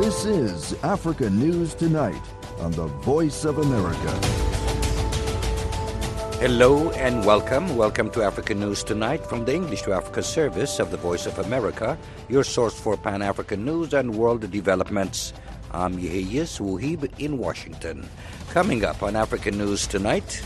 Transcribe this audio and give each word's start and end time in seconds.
This 0.00 0.24
is 0.24 0.72
Africa 0.82 1.28
News 1.28 1.74
Tonight 1.74 2.22
on 2.60 2.72
the 2.72 2.86
Voice 3.04 3.44
of 3.44 3.58
America. 3.58 4.10
Hello 6.38 6.88
and 6.92 7.22
welcome. 7.26 7.76
Welcome 7.76 8.10
to 8.12 8.22
Africa 8.22 8.54
News 8.54 8.82
Tonight 8.82 9.26
from 9.26 9.44
the 9.44 9.54
English 9.54 9.82
to 9.82 9.92
Africa 9.92 10.22
service 10.22 10.78
of 10.78 10.90
the 10.90 10.96
Voice 10.96 11.26
of 11.26 11.38
America, 11.40 11.98
your 12.30 12.44
source 12.44 12.80
for 12.80 12.96
Pan 12.96 13.20
African 13.20 13.62
news 13.62 13.92
and 13.92 14.14
world 14.14 14.50
developments. 14.50 15.34
I'm 15.70 15.98
Yehiyas 15.98 16.58
Wuhib 16.60 17.06
in 17.18 17.36
Washington. 17.36 18.08
Coming 18.48 18.86
up 18.86 19.02
on 19.02 19.16
African 19.16 19.58
News 19.58 19.86
Tonight. 19.86 20.42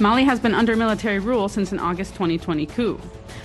Mali 0.00 0.24
has 0.24 0.40
been 0.40 0.56
under 0.56 0.74
military 0.74 1.20
rule 1.20 1.48
since 1.48 1.70
an 1.70 1.78
August 1.78 2.14
2020 2.14 2.66
coup. 2.66 3.00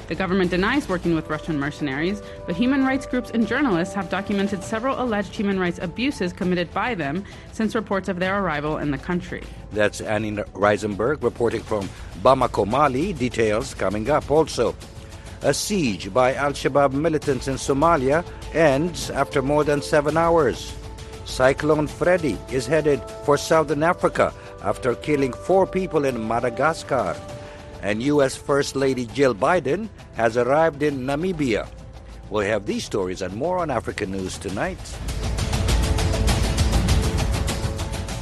The 0.07 0.15
government 0.15 0.51
denies 0.51 0.89
working 0.89 1.15
with 1.15 1.29
Russian 1.29 1.59
mercenaries, 1.59 2.21
but 2.45 2.55
human 2.55 2.83
rights 2.83 3.05
groups 3.05 3.31
and 3.31 3.47
journalists 3.47 3.93
have 3.93 4.09
documented 4.09 4.63
several 4.63 5.01
alleged 5.01 5.33
human 5.33 5.59
rights 5.59 5.79
abuses 5.81 6.33
committed 6.33 6.73
by 6.73 6.95
them 6.95 7.23
since 7.51 7.75
reports 7.75 8.09
of 8.09 8.19
their 8.19 8.43
arrival 8.43 8.77
in 8.77 8.91
the 8.91 8.97
country. 8.97 9.43
That's 9.71 10.01
Annie 10.01 10.31
Risemberg 10.53 11.23
reporting 11.23 11.61
from 11.61 11.89
Bamako, 12.21 12.67
Mali. 12.67 13.13
Details 13.13 13.73
coming 13.73 14.09
up. 14.09 14.29
Also, 14.29 14.75
a 15.43 15.53
siege 15.53 16.13
by 16.13 16.35
Al 16.35 16.51
Shabaab 16.51 16.93
militants 16.93 17.47
in 17.47 17.55
Somalia 17.55 18.23
ends 18.53 19.09
after 19.09 19.41
more 19.41 19.63
than 19.63 19.81
seven 19.81 20.17
hours. 20.17 20.75
Cyclone 21.25 21.87
Freddy 21.87 22.37
is 22.51 22.67
headed 22.67 23.01
for 23.25 23.37
southern 23.37 23.83
Africa 23.83 24.33
after 24.63 24.93
killing 24.95 25.33
four 25.33 25.65
people 25.65 26.05
in 26.05 26.27
Madagascar. 26.27 27.15
And 27.81 28.01
U.S. 28.03 28.35
First 28.35 28.75
Lady 28.75 29.05
Jill 29.07 29.35
Biden 29.35 29.89
has 30.13 30.37
arrived 30.37 30.83
in 30.83 30.99
Namibia. 30.99 31.67
We'll 32.29 32.47
have 32.47 32.65
these 32.65 32.85
stories 32.85 33.21
and 33.21 33.35
more 33.35 33.59
on 33.59 33.69
African 33.69 34.11
News 34.11 34.37
tonight. 34.37 34.79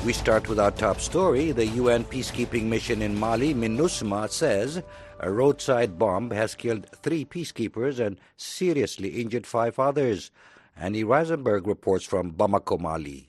We 0.05 0.13
start 0.13 0.49
with 0.49 0.59
our 0.59 0.71
top 0.71 0.99
story. 0.99 1.51
The 1.51 1.67
UN 1.67 2.05
peacekeeping 2.05 2.63
mission 2.63 3.01
in 3.01 3.19
Mali, 3.19 3.53
MINUSMA, 3.53 4.29
says 4.29 4.81
a 5.19 5.29
roadside 5.29 5.99
bomb 5.99 6.31
has 6.31 6.55
killed 6.55 6.87
three 7.03 7.25
peacekeepers 7.25 7.99
and 7.99 8.17
seriously 8.37 9.21
injured 9.21 9.45
five 9.45 9.77
others. 9.77 10.31
Annie 10.77 11.03
Risemberg 11.03 11.67
reports 11.67 12.05
from 12.05 12.31
Bamako, 12.33 12.79
Mali. 12.79 13.28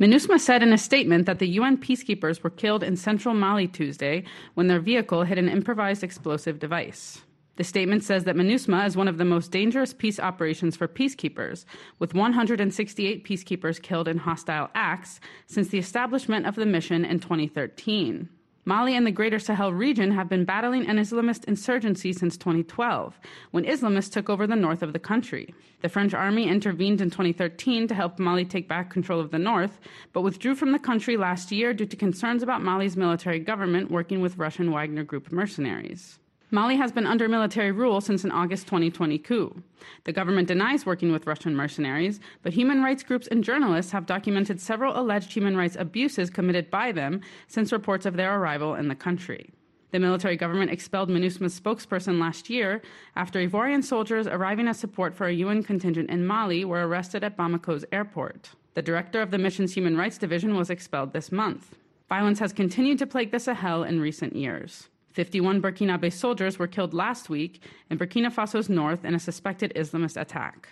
MINUSMA 0.00 0.40
said 0.40 0.62
in 0.62 0.72
a 0.72 0.78
statement 0.78 1.26
that 1.26 1.40
the 1.40 1.48
UN 1.48 1.76
peacekeepers 1.76 2.42
were 2.42 2.48
killed 2.48 2.82
in 2.82 2.96
central 2.96 3.34
Mali 3.34 3.68
Tuesday 3.68 4.24
when 4.54 4.66
their 4.66 4.80
vehicle 4.80 5.24
hit 5.24 5.36
an 5.36 5.46
improvised 5.46 6.02
explosive 6.02 6.58
device. 6.58 7.20
The 7.56 7.64
statement 7.64 8.02
says 8.02 8.24
that 8.24 8.34
MINUSMA 8.34 8.86
is 8.86 8.96
one 8.96 9.08
of 9.08 9.18
the 9.18 9.26
most 9.26 9.50
dangerous 9.50 9.92
peace 9.92 10.18
operations 10.18 10.74
for 10.74 10.88
peacekeepers, 10.88 11.66
with 11.98 12.14
168 12.14 13.26
peacekeepers 13.26 13.82
killed 13.82 14.08
in 14.08 14.16
hostile 14.16 14.70
acts 14.74 15.20
since 15.46 15.68
the 15.68 15.78
establishment 15.78 16.46
of 16.46 16.54
the 16.54 16.64
mission 16.64 17.04
in 17.04 17.20
2013. 17.20 18.30
Mali 18.66 18.94
and 18.94 19.06
the 19.06 19.10
Greater 19.10 19.38
Sahel 19.38 19.72
region 19.72 20.12
have 20.12 20.28
been 20.28 20.44
battling 20.44 20.86
an 20.86 20.98
Islamist 20.98 21.44
insurgency 21.46 22.12
since 22.12 22.36
2012, 22.36 23.18
when 23.50 23.64
Islamists 23.64 24.12
took 24.12 24.28
over 24.28 24.46
the 24.46 24.54
north 24.54 24.82
of 24.82 24.92
the 24.92 24.98
country. 24.98 25.54
The 25.80 25.88
French 25.88 26.12
army 26.12 26.46
intervened 26.46 27.00
in 27.00 27.10
2013 27.10 27.88
to 27.88 27.94
help 27.94 28.18
Mali 28.18 28.44
take 28.44 28.68
back 28.68 28.90
control 28.90 29.18
of 29.18 29.30
the 29.30 29.38
north, 29.38 29.80
but 30.12 30.20
withdrew 30.20 30.54
from 30.54 30.72
the 30.72 30.78
country 30.78 31.16
last 31.16 31.50
year 31.50 31.72
due 31.72 31.86
to 31.86 31.96
concerns 31.96 32.42
about 32.42 32.62
Mali's 32.62 32.98
military 32.98 33.40
government 33.40 33.90
working 33.90 34.20
with 34.20 34.36
Russian 34.36 34.70
Wagner 34.70 35.04
Group 35.04 35.32
mercenaries. 35.32 36.19
Mali 36.52 36.76
has 36.76 36.90
been 36.90 37.06
under 37.06 37.28
military 37.28 37.70
rule 37.70 38.00
since 38.00 38.24
an 38.24 38.32
August 38.32 38.66
2020 38.66 39.18
coup. 39.18 39.62
The 40.02 40.12
government 40.12 40.48
denies 40.48 40.84
working 40.84 41.12
with 41.12 41.26
Russian 41.26 41.54
mercenaries, 41.54 42.18
but 42.42 42.52
human 42.52 42.82
rights 42.82 43.04
groups 43.04 43.28
and 43.28 43.44
journalists 43.44 43.92
have 43.92 44.04
documented 44.04 44.60
several 44.60 44.98
alleged 44.98 45.32
human 45.32 45.56
rights 45.56 45.76
abuses 45.78 46.28
committed 46.28 46.68
by 46.68 46.90
them 46.90 47.20
since 47.46 47.70
reports 47.70 48.04
of 48.04 48.16
their 48.16 48.36
arrival 48.36 48.74
in 48.74 48.88
the 48.88 48.96
country. 48.96 49.50
The 49.92 50.00
military 50.00 50.36
government 50.36 50.72
expelled 50.72 51.08
MINUSMA's 51.08 51.58
spokesperson 51.58 52.20
last 52.20 52.50
year 52.50 52.82
after 53.14 53.38
Ivorian 53.38 53.84
soldiers 53.84 54.26
arriving 54.26 54.66
as 54.66 54.78
support 54.78 55.14
for 55.14 55.28
a 55.28 55.32
UN 55.34 55.62
contingent 55.62 56.10
in 56.10 56.26
Mali 56.26 56.64
were 56.64 56.86
arrested 56.86 57.22
at 57.22 57.36
Bamako's 57.36 57.84
airport. 57.92 58.50
The 58.74 58.82
director 58.82 59.22
of 59.22 59.30
the 59.30 59.38
mission's 59.38 59.74
human 59.74 59.96
rights 59.96 60.18
division 60.18 60.56
was 60.56 60.70
expelled 60.70 61.12
this 61.12 61.30
month. 61.30 61.76
Violence 62.08 62.40
has 62.40 62.52
continued 62.52 62.98
to 62.98 63.06
plague 63.06 63.30
the 63.30 63.38
Sahel 63.38 63.84
in 63.84 64.00
recent 64.00 64.34
years. 64.34 64.89
51 65.12 65.60
Burkinabe 65.60 66.12
soldiers 66.12 66.58
were 66.58 66.66
killed 66.66 66.94
last 66.94 67.28
week 67.28 67.62
in 67.90 67.98
Burkina 67.98 68.32
Faso's 68.32 68.68
north 68.68 69.04
in 69.04 69.14
a 69.14 69.18
suspected 69.18 69.72
Islamist 69.74 70.20
attack. 70.20 70.68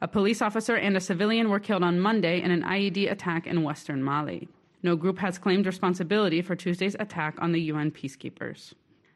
A 0.00 0.08
police 0.08 0.42
officer 0.42 0.74
and 0.74 0.96
a 0.96 1.00
civilian 1.00 1.48
were 1.48 1.60
killed 1.60 1.82
on 1.82 2.00
Monday 2.00 2.42
in 2.42 2.50
an 2.50 2.62
IED 2.62 3.10
attack 3.10 3.46
in 3.46 3.62
western 3.62 4.02
Mali. 4.02 4.48
No 4.82 4.96
group 4.96 5.18
has 5.18 5.38
claimed 5.38 5.66
responsibility 5.66 6.42
for 6.42 6.56
Tuesday's 6.56 6.96
attack 6.98 7.36
on 7.40 7.52
the 7.52 7.60
UN 7.60 7.90
peacekeepers. 7.92 8.72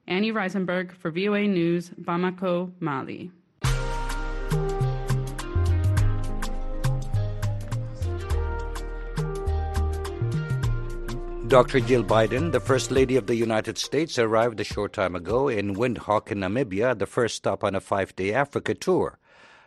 Annie 0.06 0.30
Risemberg 0.30 0.92
for 0.92 1.10
VOA 1.10 1.48
News, 1.48 1.90
Bamako, 1.90 2.70
Mali. 2.78 3.32
Dr. 11.48 11.78
Jill 11.78 12.02
Biden, 12.02 12.50
the 12.50 12.58
First 12.58 12.90
Lady 12.90 13.14
of 13.16 13.28
the 13.28 13.36
United 13.36 13.78
States, 13.78 14.18
arrived 14.18 14.58
a 14.58 14.64
short 14.64 14.92
time 14.92 15.14
ago 15.14 15.46
in 15.46 15.76
Windhoek 15.76 16.32
in 16.32 16.38
Namibia, 16.38 16.98
the 16.98 17.06
first 17.06 17.36
stop 17.36 17.62
on 17.62 17.76
a 17.76 17.80
five 17.80 18.16
day 18.16 18.34
Africa 18.34 18.74
tour. 18.74 19.20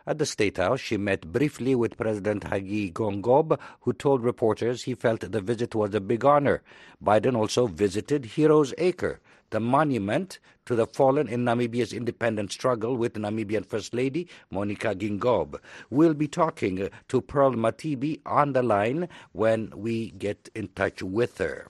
At 0.10 0.18
the 0.18 0.26
State 0.26 0.58
House, 0.58 0.80
she 0.80 0.98
met 0.98 1.32
briefly 1.32 1.76
with 1.76 1.96
President 1.96 2.46
Hage 2.46 2.96
Geingob, 2.96 3.60
who 3.82 3.94
told 3.94 4.24
reporters 4.24 4.82
he 4.82 4.96
felt 4.96 5.20
the 5.20 5.40
visit 5.40 5.76
was 5.76 5.94
a 5.94 6.02
big 6.02 6.26
honor. 6.26 6.64
Biden 7.00 7.38
also 7.38 7.68
visited 7.68 8.26
Heroes 8.26 8.74
Acre, 8.80 9.20
the 9.52 9.60
monument 9.60 10.40
to 10.66 10.74
the 10.74 10.88
fallen 10.88 11.28
in 11.28 11.46
Namibia's 11.46 11.94
independence 11.94 12.56
struggle 12.56 12.98
with 12.98 13.14
Namibian 13.14 13.68
First 13.68 13.94
Lady 13.94 14.28
Monica 14.50 14.96
Geingos. 14.96 15.60
We'll 15.92 16.16
be 16.16 16.28
talking 16.28 16.90
to 17.08 17.22
Pearl 17.22 17.52
Matibe 17.52 18.20
on 18.26 18.54
the 18.54 18.64
line 18.64 19.10
when 19.34 19.72
we 19.76 20.10
get 20.10 20.50
in 20.56 20.70
touch 20.70 21.04
with 21.04 21.38
her. 21.38 21.68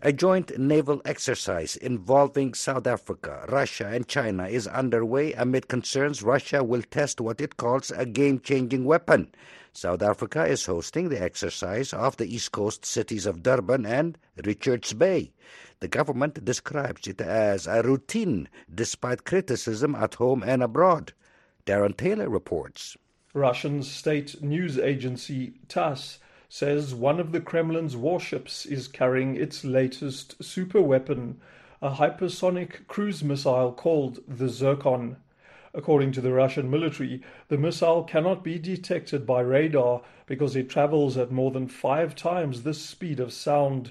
A 0.00 0.12
joint 0.12 0.56
naval 0.56 1.02
exercise 1.04 1.74
involving 1.74 2.54
South 2.54 2.86
Africa, 2.86 3.44
Russia, 3.48 3.88
and 3.88 4.06
China 4.06 4.46
is 4.46 4.68
underway 4.68 5.32
amid 5.32 5.66
concerns 5.66 6.22
Russia 6.22 6.62
will 6.62 6.82
test 6.82 7.20
what 7.20 7.40
it 7.40 7.56
calls 7.56 7.90
a 7.90 8.06
game 8.06 8.38
changing 8.38 8.84
weapon. 8.84 9.32
South 9.72 10.00
Africa 10.00 10.46
is 10.46 10.66
hosting 10.66 11.08
the 11.08 11.20
exercise 11.20 11.92
off 11.92 12.16
the 12.16 12.32
east 12.32 12.52
coast 12.52 12.86
cities 12.86 13.26
of 13.26 13.42
Durban 13.42 13.84
and 13.84 14.16
Richards 14.44 14.92
Bay. 14.92 15.32
The 15.80 15.88
government 15.88 16.44
describes 16.44 17.08
it 17.08 17.20
as 17.20 17.66
a 17.66 17.82
routine 17.82 18.48
despite 18.72 19.24
criticism 19.24 19.96
at 19.96 20.14
home 20.14 20.44
and 20.44 20.62
abroad. 20.62 21.12
Darren 21.66 21.96
Taylor 21.96 22.28
reports. 22.28 22.96
Russian 23.34 23.82
state 23.82 24.40
news 24.40 24.78
agency 24.78 25.54
TASS 25.66 26.20
says 26.50 26.94
one 26.94 27.20
of 27.20 27.32
the 27.32 27.40
Kremlin's 27.40 27.94
warships 27.94 28.64
is 28.64 28.88
carrying 28.88 29.36
its 29.36 29.64
latest 29.64 30.38
superweapon, 30.38 31.34
a 31.82 31.90
hypersonic 31.90 32.86
cruise 32.86 33.22
missile 33.22 33.70
called 33.70 34.20
the 34.26 34.48
Zircon. 34.48 35.16
According 35.74 36.12
to 36.12 36.22
the 36.22 36.32
Russian 36.32 36.70
military, 36.70 37.20
the 37.48 37.58
missile 37.58 38.02
cannot 38.02 38.42
be 38.42 38.58
detected 38.58 39.26
by 39.26 39.40
radar 39.40 40.00
because 40.24 40.56
it 40.56 40.70
travels 40.70 41.18
at 41.18 41.30
more 41.30 41.50
than 41.50 41.68
five 41.68 42.16
times 42.16 42.62
the 42.62 42.72
speed 42.72 43.20
of 43.20 43.32
sound. 43.32 43.90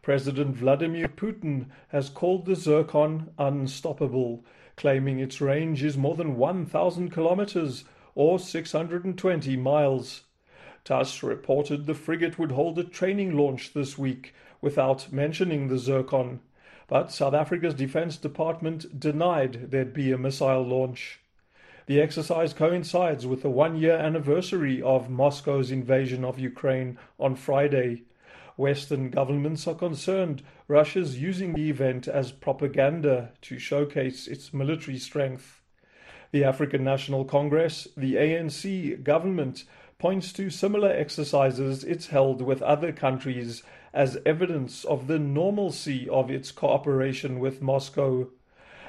President 0.00 0.54
Vladimir 0.54 1.08
Putin 1.08 1.66
has 1.88 2.08
called 2.08 2.46
the 2.46 2.54
Zircon 2.54 3.30
unstoppable, 3.38 4.44
claiming 4.76 5.18
its 5.18 5.40
range 5.40 5.82
is 5.82 5.96
more 5.96 6.14
than 6.14 6.36
1,000 6.36 7.10
kilometers 7.10 7.82
or 8.14 8.38
620 8.38 9.56
miles. 9.56 10.22
TASS 10.88 11.22
reported 11.22 11.84
the 11.84 11.92
frigate 11.92 12.38
would 12.38 12.52
hold 12.52 12.78
a 12.78 12.82
training 12.82 13.36
launch 13.36 13.74
this 13.74 13.98
week 13.98 14.34
without 14.62 15.12
mentioning 15.12 15.68
the 15.68 15.76
Zircon, 15.76 16.40
but 16.86 17.12
South 17.12 17.34
Africa's 17.34 17.74
Defense 17.74 18.16
Department 18.16 18.98
denied 18.98 19.70
there'd 19.70 19.92
be 19.92 20.12
a 20.12 20.16
missile 20.16 20.62
launch. 20.62 21.20
The 21.84 22.00
exercise 22.00 22.54
coincides 22.54 23.26
with 23.26 23.42
the 23.42 23.50
one 23.50 23.76
year 23.76 23.98
anniversary 23.98 24.80
of 24.80 25.10
Moscow's 25.10 25.70
invasion 25.70 26.24
of 26.24 26.38
Ukraine 26.38 26.96
on 27.20 27.36
Friday. 27.36 28.04
Western 28.56 29.10
governments 29.10 29.66
are 29.66 29.74
concerned 29.74 30.42
Russia's 30.68 31.18
using 31.20 31.52
the 31.52 31.68
event 31.68 32.08
as 32.08 32.32
propaganda 32.32 33.32
to 33.42 33.58
showcase 33.58 34.26
its 34.26 34.54
military 34.54 34.96
strength. 34.96 35.60
The 36.30 36.44
African 36.44 36.82
National 36.82 37.26
Congress, 37.26 37.88
the 37.94 38.14
ANC 38.14 39.02
government, 39.02 39.64
points 39.98 40.32
to 40.32 40.48
similar 40.48 40.90
exercises 40.90 41.82
it's 41.82 42.06
held 42.06 42.40
with 42.40 42.62
other 42.62 42.92
countries 42.92 43.64
as 43.92 44.16
evidence 44.24 44.84
of 44.84 45.08
the 45.08 45.18
normalcy 45.18 46.08
of 46.08 46.30
its 46.30 46.52
cooperation 46.52 47.40
with 47.40 47.60
Moscow. 47.60 48.28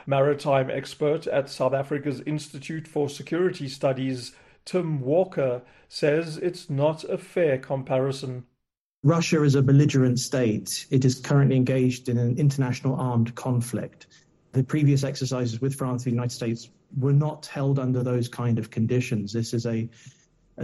Maritime 0.05 0.69
expert 0.69 1.25
at 1.27 1.49
South 1.49 1.73
Africa's 1.73 2.21
Institute 2.21 2.87
for 2.87 3.09
Security 3.09 3.67
Studies, 3.67 4.33
Tim 4.65 5.01
Walker, 5.01 5.63
says 5.87 6.37
it's 6.37 6.69
not 6.69 7.03
a 7.05 7.17
fair 7.17 7.57
comparison. 7.57 8.45
Russia 9.03 9.43
is 9.43 9.55
a 9.55 9.63
belligerent 9.63 10.19
state. 10.19 10.85
It 10.91 11.05
is 11.05 11.19
currently 11.19 11.55
engaged 11.55 12.09
in 12.09 12.17
an 12.17 12.37
international 12.37 12.99
armed 12.99 13.33
conflict. 13.33 14.07
The 14.51 14.63
previous 14.63 15.03
exercises 15.03 15.61
with 15.61 15.73
France 15.73 16.03
and 16.03 16.11
the 16.11 16.15
United 16.15 16.33
States 16.33 16.69
were 16.97 17.13
not 17.13 17.45
held 17.45 17.79
under 17.79 18.03
those 18.03 18.27
kind 18.27 18.59
of 18.59 18.69
conditions. 18.69 19.33
This 19.33 19.53
is 19.53 19.65
a. 19.65 19.89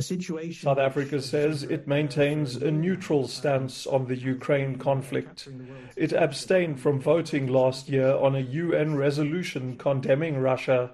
South 0.01 0.77
Africa 0.77 1.21
says 1.21 1.63
it 1.63 1.87
maintains 1.87 2.57
a 2.57 2.69
neutral 2.69 3.27
stance 3.29 3.87
on 3.87 4.07
the 4.07 4.17
Ukraine 4.17 4.77
conflict. 4.77 5.47
It 5.95 6.11
abstained 6.11 6.81
from 6.81 6.99
voting 6.99 7.47
last 7.47 7.87
year 7.87 8.13
on 8.13 8.35
a 8.35 8.39
UN 8.39 8.97
resolution 8.97 9.77
condemning 9.77 10.37
Russia. 10.37 10.91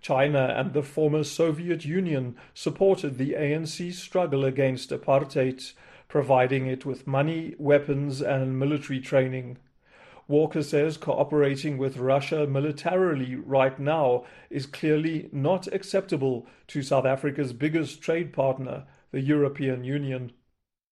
China 0.00 0.52
and 0.56 0.72
the 0.72 0.82
former 0.82 1.22
Soviet 1.22 1.84
Union 1.84 2.36
supported 2.54 3.18
the 3.18 3.34
ANC's 3.34 3.98
struggle 3.98 4.44
against 4.44 4.90
apartheid, 4.90 5.72
providing 6.08 6.66
it 6.66 6.84
with 6.84 7.06
money, 7.06 7.54
weapons, 7.56 8.20
and 8.20 8.58
military 8.58 9.00
training. 9.00 9.58
Walker 10.26 10.62
says 10.62 10.96
cooperating 10.96 11.76
with 11.76 11.98
Russia 11.98 12.46
militarily 12.46 13.34
right 13.36 13.78
now 13.78 14.24
is 14.50 14.66
clearly 14.66 15.28
not 15.32 15.66
acceptable 15.72 16.46
to 16.68 16.82
South 16.82 17.04
Africa's 17.04 17.52
biggest 17.52 18.00
trade 18.00 18.32
partner, 18.32 18.84
the 19.12 19.20
European 19.20 19.84
Union. 19.84 20.32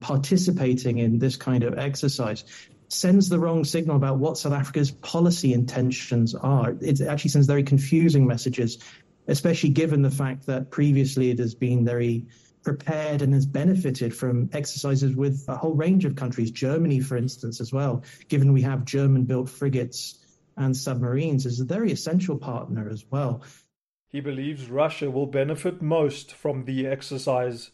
Participating 0.00 0.99
in 0.99 1.19
this 1.19 1.37
kind 1.37 1.64
of 1.64 1.79
exercise 1.79 2.44
sends 2.88 3.29
the 3.29 3.38
wrong 3.38 3.64
signal 3.64 3.96
about 3.96 4.19
what 4.19 4.37
South 4.37 4.52
Africa's 4.52 4.90
policy 4.90 5.55
intentions 5.55 6.35
are. 6.35 6.76
It 6.81 7.00
actually 7.00 7.31
sends 7.31 7.46
very 7.46 7.62
confusing 7.62 8.26
messages, 8.26 8.78
especially 9.28 9.70
given 9.70 10.02
the 10.02 10.11
fact 10.11 10.46
that 10.46 10.70
previously 10.70 11.31
it 11.31 11.38
has 11.38 11.55
been 11.55 11.85
very 11.87 12.26
prepared 12.62 13.23
and 13.23 13.35
has 13.35 13.47
benefited 13.47 14.14
from 14.14 14.49
exercises 14.53 15.14
with 15.17 15.44
a 15.49 15.56
whole 15.56 15.75
range 15.75 16.05
of 16.05 16.17
countries, 16.17 16.50
Germany, 16.50 17.00
for 17.00 17.17
instance, 17.17 17.61
as 17.61 17.73
well, 17.73 18.03
given 18.29 18.53
we 18.53 18.62
have 18.62 18.85
German 18.85 19.25
built 19.25 19.49
frigates 19.49 20.19
and 20.56 20.76
submarines, 20.76 21.47
is 21.47 21.61
a 21.61 21.64
very 21.64 21.93
essential 21.93 22.37
partner 22.37 22.88
as 22.88 23.05
well. 23.11 23.43
He 24.09 24.20
believes 24.20 24.69
Russia 24.69 25.11
will 25.11 25.26
benefit 25.26 25.81
most 25.81 26.35
from 26.35 26.67
the 26.67 26.87
exercise. 26.87 27.70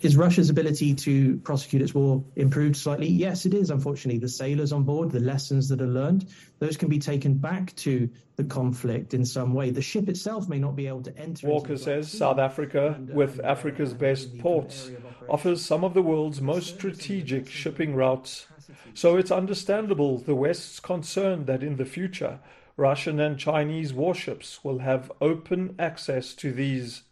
Is 0.00 0.16
Russia's 0.16 0.48
ability 0.48 0.94
to 0.94 1.36
prosecute 1.38 1.82
its 1.82 1.94
war 1.94 2.24
improved 2.34 2.76
slightly? 2.76 3.06
Yes, 3.06 3.44
it 3.44 3.52
is, 3.52 3.70
unfortunately. 3.70 4.18
The 4.18 4.28
sailors 4.28 4.72
on 4.72 4.84
board, 4.84 5.10
the 5.10 5.20
lessons 5.20 5.68
that 5.68 5.82
are 5.82 5.86
learned, 5.86 6.26
those 6.58 6.78
can 6.78 6.88
be 6.88 6.98
taken 6.98 7.34
back 7.34 7.76
to 7.76 8.08
the 8.36 8.44
conflict 8.44 9.12
in 9.12 9.26
some 9.26 9.52
way. 9.52 9.70
The 9.70 9.82
ship 9.82 10.08
itself 10.08 10.48
may 10.48 10.58
not 10.58 10.74
be 10.74 10.86
able 10.86 11.02
to 11.02 11.16
enter. 11.18 11.46
Walker 11.46 11.76
says 11.76 12.10
South 12.10 12.38
Africa, 12.38 12.94
and, 12.96 13.10
uh, 13.10 13.14
with 13.14 13.40
Africa's 13.44 13.92
best 13.92 14.38
ports, 14.38 14.90
offers 15.28 15.62
some 15.62 15.84
of 15.84 15.92
the 15.92 16.02
world's 16.02 16.40
most 16.40 16.74
strategic 16.76 17.46
shipping 17.46 17.94
routes. 17.94 18.46
So 18.94 19.16
it's 19.16 19.30
understandable 19.30 20.16
the 20.16 20.34
West's 20.34 20.80
concern 20.80 21.44
that 21.44 21.62
in 21.62 21.76
the 21.76 21.84
future, 21.84 22.40
Russian 22.78 23.20
and 23.20 23.38
Chinese 23.38 23.92
warships 23.92 24.64
will 24.64 24.78
have 24.78 25.12
open 25.20 25.74
access 25.78 26.34
to 26.36 26.52
these. 26.52 27.02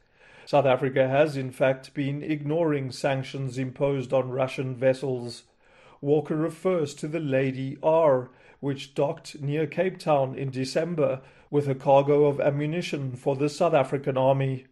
South 0.49 0.65
Africa 0.65 1.07
has, 1.07 1.37
in 1.37 1.51
fact, 1.51 1.93
been 1.93 2.23
ignoring 2.23 2.91
sanctions 2.91 3.59
imposed 3.59 4.15
on 4.15 4.31
Russian 4.31 4.75
vessels. 4.75 5.43
Walker 6.01 6.37
refers 6.37 6.95
to 6.95 7.07
the 7.07 7.21
Lady 7.21 7.77
R, 7.83 8.31
which 8.61 8.95
docked 8.95 9.43
near 9.43 9.67
Cape 9.67 9.99
Town 9.99 10.35
in 10.35 10.51
December 10.51 11.21
with 11.51 11.69
a 11.69 11.75
cargo 11.75 12.25
of 12.25 12.41
ammunition 12.41 13.15
for 13.15 13.37
the 13.37 13.51
South 13.51 13.75
African 13.75 14.17
Army. 14.17 14.65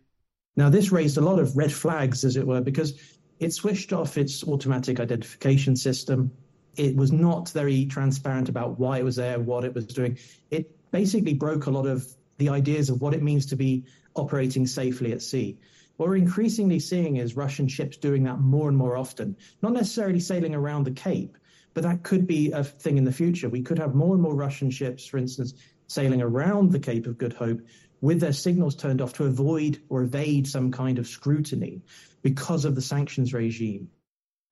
Now, 0.57 0.71
this 0.71 0.93
raised 0.93 1.19
a 1.19 1.21
lot 1.21 1.39
of 1.39 1.55
red 1.59 1.75
flags, 1.75 2.25
as 2.25 2.39
it 2.39 2.47
were, 2.47 2.63
because 2.63 2.99
it 3.39 3.53
switched 3.53 3.93
off 3.93 4.17
its 4.17 4.43
automatic 4.45 4.99
identification 4.99 5.77
system. 5.77 6.33
It 6.77 6.97
was 6.97 7.13
not 7.13 7.51
very 7.51 7.85
transparent 7.85 8.49
about 8.49 8.81
why 8.81 8.97
it 8.97 9.05
was 9.05 9.17
there, 9.17 9.39
what 9.41 9.63
it 9.63 9.75
was 9.75 9.85
doing. 9.85 10.17
It 10.51 10.75
basically 10.91 11.35
broke 11.35 11.67
a 11.67 11.71
lot 11.71 11.87
of 11.87 12.07
the 12.39 12.49
ideas 12.49 12.89
of 12.89 13.03
what 13.03 13.13
it 13.13 13.23
means 13.23 13.45
to 13.47 13.57
be 13.57 13.85
operating 14.17 14.67
safely 14.67 15.13
at 15.13 15.23
sea. 15.23 15.59
What 15.97 16.09
we're 16.09 16.17
increasingly 16.17 16.79
seeing 16.79 17.17
is 17.17 17.37
Russian 17.37 17.69
ships 17.69 17.97
doing 17.97 18.25
that 18.25 18.41
more 18.41 18.69
and 18.69 18.77
more 18.77 18.97
often, 18.97 19.37
not 19.63 19.73
necessarily 19.73 20.21
sailing 20.21 20.55
around 20.55 20.85
the 20.85 20.91
Cape, 20.91 21.39
but 21.75 21.85
that 21.85 22.03
could 22.03 22.27
be 22.27 22.51
a 22.51 22.65
thing 22.65 22.99
in 22.99 23.05
the 23.05 23.13
future. 23.13 23.49
We 23.49 23.63
could 23.63 23.79
have 23.79 23.95
more 23.95 24.15
and 24.15 24.23
more 24.23 24.35
Russian 24.35 24.71
ships, 24.71 25.07
for 25.07 25.19
instance, 25.19 25.55
sailing 25.87 26.21
around 26.21 26.73
the 26.73 26.79
Cape 26.79 27.07
of 27.07 27.19
Good 27.19 27.33
Hope 27.33 27.61
with 28.01 28.21
their 28.21 28.33
signals 28.33 28.75
turned 28.77 29.01
off 29.01 29.15
to 29.15 29.25
avoid 29.25 29.81
or 29.89 30.03
evade 30.03 30.47
some 30.47 30.71
kind 30.71 30.99
of 30.99 31.07
scrutiny 31.07 31.83
because 32.23 32.65
of 32.65 32.75
the 32.75 32.83
sanctions 32.83 33.33
regime. 33.33 33.91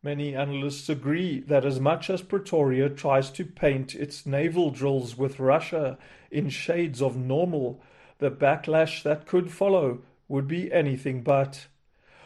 Many 0.02 0.37
analysts 0.37 0.88
agree 0.90 1.40
that 1.40 1.64
as 1.64 1.81
much 1.81 2.10
as 2.10 2.20
Pretoria 2.20 2.90
tries 2.90 3.31
to 3.32 3.44
paint 3.44 3.94
its 3.94 4.26
naval 4.26 4.70
drills 4.70 5.17
with 5.17 5.40
Russia 5.40 5.99
in 6.31 6.50
shades 6.50 7.00
of 7.00 7.17
normal, 7.17 7.82
the 8.19 8.31
backlash 8.31 9.02
that 9.02 9.26
could 9.26 9.50
follow 9.50 10.02
would 10.28 10.49
be 10.49 10.72
anything 10.72 11.22
but. 11.22 11.66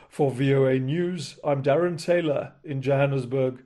For 0.08 0.30
VOA 0.30 0.78
News, 0.78 1.38
I'm 1.44 1.62
Darren 1.62 2.02
Taylor 2.02 2.52
in 2.64 2.80
Johannesburg. 2.80 3.64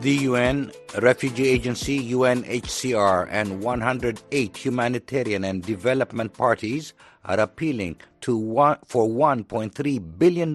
The 0.00 0.12
UN 0.22 0.72
Refugee 1.00 1.48
Agency, 1.48 2.12
UNHCR, 2.12 3.28
and 3.30 3.60
108 3.60 4.56
humanitarian 4.56 5.44
and 5.44 5.62
development 5.62 6.32
parties 6.32 6.92
are 7.24 7.40
appealing 7.40 7.96
to 8.20 8.36
one, 8.36 8.78
for 8.84 9.08
$1.3 9.08 10.18
billion 10.18 10.54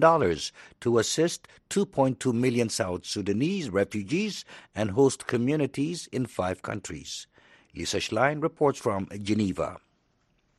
to 0.80 0.98
assist 0.98 1.48
2.2 1.70 2.32
million 2.32 2.68
South 2.68 3.04
Sudanese 3.04 3.68
refugees 3.68 4.44
and 4.74 4.92
host 4.92 5.26
communities 5.26 6.08
in 6.12 6.24
five 6.26 6.62
countries. 6.62 7.26
Lisa 7.74 7.98
Schlein 7.98 8.42
reports 8.42 8.78
from 8.78 9.08
Geneva. 9.22 9.78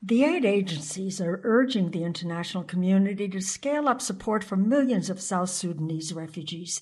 The 0.05 0.25
aid 0.25 0.43
agencies 0.43 1.21
are 1.21 1.39
urging 1.45 1.91
the 1.91 2.03
international 2.03 2.65
community 2.65 3.29
to 3.29 3.39
scale 3.39 3.87
up 3.87 4.01
support 4.01 4.43
for 4.43 4.57
millions 4.57 5.09
of 5.09 5.21
South 5.21 5.49
Sudanese 5.49 6.11
refugees. 6.11 6.81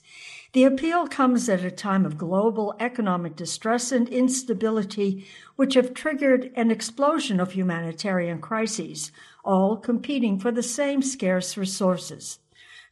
The 0.53 0.63
appeal 0.63 1.05
comes 1.05 1.47
at 1.47 1.63
a 1.63 1.69
time 1.69 2.03
of 2.03 2.17
global 2.17 2.75
economic 2.79 3.35
distress 3.35 3.91
and 3.91 4.09
instability, 4.09 5.27
which 5.55 5.75
have 5.75 5.93
triggered 5.93 6.51
an 6.55 6.71
explosion 6.71 7.39
of 7.39 7.51
humanitarian 7.51 8.39
crises, 8.41 9.11
all 9.45 9.77
competing 9.77 10.39
for 10.39 10.51
the 10.51 10.63
same 10.63 11.03
scarce 11.03 11.55
resources. 11.55 12.39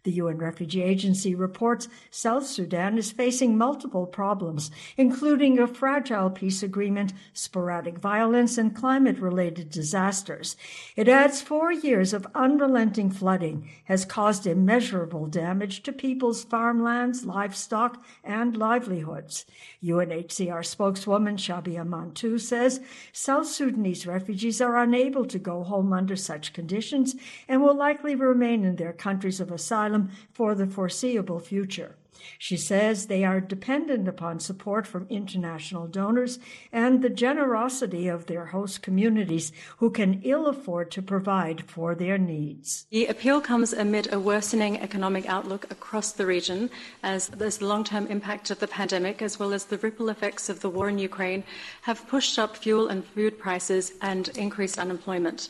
The 0.04 0.12
UN 0.14 0.38
Refugee 0.38 0.82
Agency 0.82 1.36
reports 1.36 1.90
South 2.10 2.46
Sudan 2.46 2.98
is 2.98 3.12
facing 3.12 3.58
multiple 3.58 4.06
problems, 4.06 4.72
including 4.96 5.60
a 5.60 5.68
fragile 5.68 6.30
peace 6.30 6.64
agreement, 6.64 7.12
sporadic 7.34 7.98
violence, 7.98 8.58
and 8.58 8.74
climate 8.74 9.20
related 9.20 9.70
disasters. 9.70 10.56
It 10.96 11.10
adds 11.10 11.42
four 11.42 11.74
years 11.74 12.14
of 12.14 12.28
unrelenting 12.34 13.12
flooding 13.12 13.70
has 13.86 14.06
caused 14.06 14.48
immeasurable 14.48 15.28
damage 15.28 15.84
to 15.84 15.92
people's 15.92 16.46
farmlands, 16.46 17.26
livestock, 17.26 18.02
and 18.24 18.56
livelihoods. 18.56 19.46
UNHCR 19.84 20.66
spokeswoman 20.66 21.36
Shabia 21.36 21.86
Mantoo 21.86 22.40
says 22.40 22.80
South 23.12 23.48
Sudanese 23.48 24.08
refugees 24.08 24.62
are 24.62 24.78
unable 24.78 25.26
to 25.26 25.40
go 25.40 25.64
home 25.64 25.92
under 25.92 26.16
such 26.16 26.54
conditions 26.54 27.16
and 27.50 27.62
will 27.62 27.76
likely 27.76 28.16
remain 28.16 28.64
in 28.64 28.78
their 28.78 28.94
countries 28.94 29.42
of 29.42 29.52
asylum 29.52 29.99
for 30.32 30.56
the 30.56 30.68
foreseeable 30.68 31.40
future. 31.40 31.96
She 32.38 32.58
says 32.58 33.08
they 33.08 33.24
are 33.24 33.40
dependent 33.40 34.08
upon 34.08 34.40
support 34.40 34.86
from 34.86 35.08
international 35.10 35.88
donors 35.88 36.40
and 36.72 37.02
the 37.02 37.10
generosity 37.10 38.08
of 38.08 38.26
their 38.26 38.48
host 38.48 38.82
communities 38.82 39.52
who 39.78 39.90
can 39.90 40.22
ill 40.24 40.48
afford 40.48 40.92
to 40.92 41.02
provide 41.02 41.64
for 41.70 41.96
their 41.96 42.18
needs. 42.18 42.86
The 42.92 43.08
appeal 43.08 43.42
comes 43.42 43.74
amid 43.74 44.12
a 44.12 44.20
worsening 44.20 44.80
economic 44.80 45.28
outlook 45.28 45.72
across 45.72 46.12
the 46.12 46.26
region 46.26 46.70
as 47.04 47.28
the 47.28 47.58
long 47.62 47.84
term 47.84 48.08
impact 48.08 48.52
of 48.52 48.60
the 48.60 48.68
pandemic 48.68 49.22
as 49.22 49.40
well 49.40 49.54
as 49.54 49.66
the 49.66 49.78
ripple 49.78 50.10
effects 50.10 50.50
of 50.50 50.60
the 50.60 50.70
war 50.70 50.90
in 50.90 51.00
Ukraine 51.00 51.44
have 51.84 52.08
pushed 52.08 52.38
up 52.38 52.58
fuel 52.58 52.88
and 52.88 53.06
food 53.06 53.40
prices 53.40 53.94
and 54.02 54.28
increased 54.38 54.78
unemployment. 54.78 55.50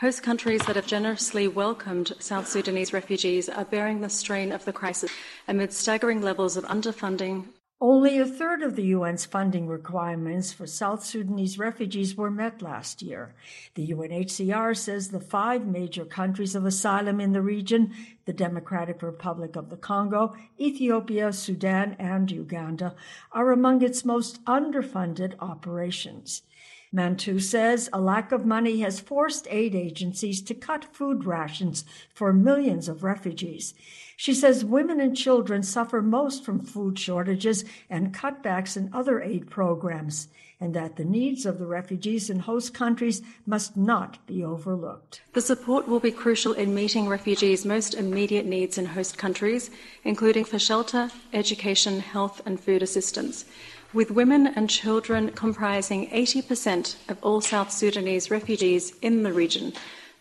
Host 0.00 0.22
countries 0.22 0.64
that 0.66 0.76
have 0.76 0.86
generously 0.86 1.48
welcomed 1.48 2.12
South 2.20 2.46
Sudanese 2.46 2.92
refugees 2.92 3.48
are 3.48 3.64
bearing 3.64 4.00
the 4.00 4.08
strain 4.08 4.52
of 4.52 4.64
the 4.64 4.72
crisis 4.72 5.10
amid 5.48 5.72
staggering 5.72 6.22
levels 6.22 6.56
of 6.56 6.62
underfunding. 6.66 7.48
Only 7.80 8.20
a 8.20 8.24
third 8.24 8.62
of 8.62 8.76
the 8.76 8.92
UN's 8.92 9.24
funding 9.24 9.66
requirements 9.66 10.52
for 10.52 10.68
South 10.68 11.04
Sudanese 11.04 11.58
refugees 11.58 12.14
were 12.14 12.30
met 12.30 12.62
last 12.62 13.02
year. 13.02 13.34
The 13.74 13.88
UNHCR 13.88 14.76
says 14.76 15.08
the 15.08 15.18
five 15.18 15.66
major 15.66 16.04
countries 16.04 16.54
of 16.54 16.64
asylum 16.64 17.20
in 17.20 17.32
the 17.32 17.42
region, 17.42 17.92
the 18.24 18.32
Democratic 18.32 19.02
Republic 19.02 19.56
of 19.56 19.68
the 19.68 19.76
Congo, 19.76 20.36
Ethiopia, 20.60 21.32
Sudan, 21.32 21.96
and 21.98 22.30
Uganda, 22.30 22.94
are 23.32 23.50
among 23.50 23.82
its 23.82 24.04
most 24.04 24.44
underfunded 24.44 25.34
operations. 25.40 26.42
Mantoo 26.92 27.40
says 27.40 27.90
a 27.92 28.00
lack 28.00 28.32
of 28.32 28.46
money 28.46 28.80
has 28.80 28.98
forced 28.98 29.46
aid 29.50 29.74
agencies 29.74 30.40
to 30.42 30.54
cut 30.54 30.84
food 30.84 31.24
rations 31.24 31.84
for 32.14 32.32
millions 32.32 32.88
of 32.88 33.04
refugees. 33.04 33.74
She 34.16 34.32
says 34.34 34.64
women 34.64 34.98
and 34.98 35.16
children 35.16 35.62
suffer 35.62 36.00
most 36.00 36.44
from 36.44 36.60
food 36.60 36.98
shortages 36.98 37.64
and 37.90 38.14
cutbacks 38.14 38.76
in 38.76 38.90
other 38.92 39.22
aid 39.22 39.50
programs, 39.50 40.28
and 40.60 40.74
that 40.74 40.96
the 40.96 41.04
needs 41.04 41.46
of 41.46 41.58
the 41.58 41.66
refugees 41.66 42.30
in 42.30 42.40
host 42.40 42.74
countries 42.74 43.22
must 43.46 43.76
not 43.76 44.26
be 44.26 44.42
overlooked. 44.42 45.20
The 45.34 45.40
support 45.40 45.86
will 45.86 46.00
be 46.00 46.10
crucial 46.10 46.54
in 46.54 46.74
meeting 46.74 47.06
refugees' 47.06 47.64
most 47.64 47.94
immediate 47.94 48.46
needs 48.46 48.76
in 48.76 48.86
host 48.86 49.18
countries, 49.18 49.70
including 50.02 50.44
for 50.44 50.58
shelter, 50.58 51.10
education, 51.32 52.00
health, 52.00 52.40
and 52.44 52.58
food 52.58 52.82
assistance 52.82 53.44
with 53.92 54.10
women 54.10 54.46
and 54.46 54.68
children 54.68 55.30
comprising 55.32 56.08
80% 56.10 56.96
of 57.08 57.18
all 57.22 57.40
South 57.40 57.70
Sudanese 57.70 58.30
refugees 58.30 58.92
in 59.00 59.22
the 59.22 59.32
region. 59.32 59.72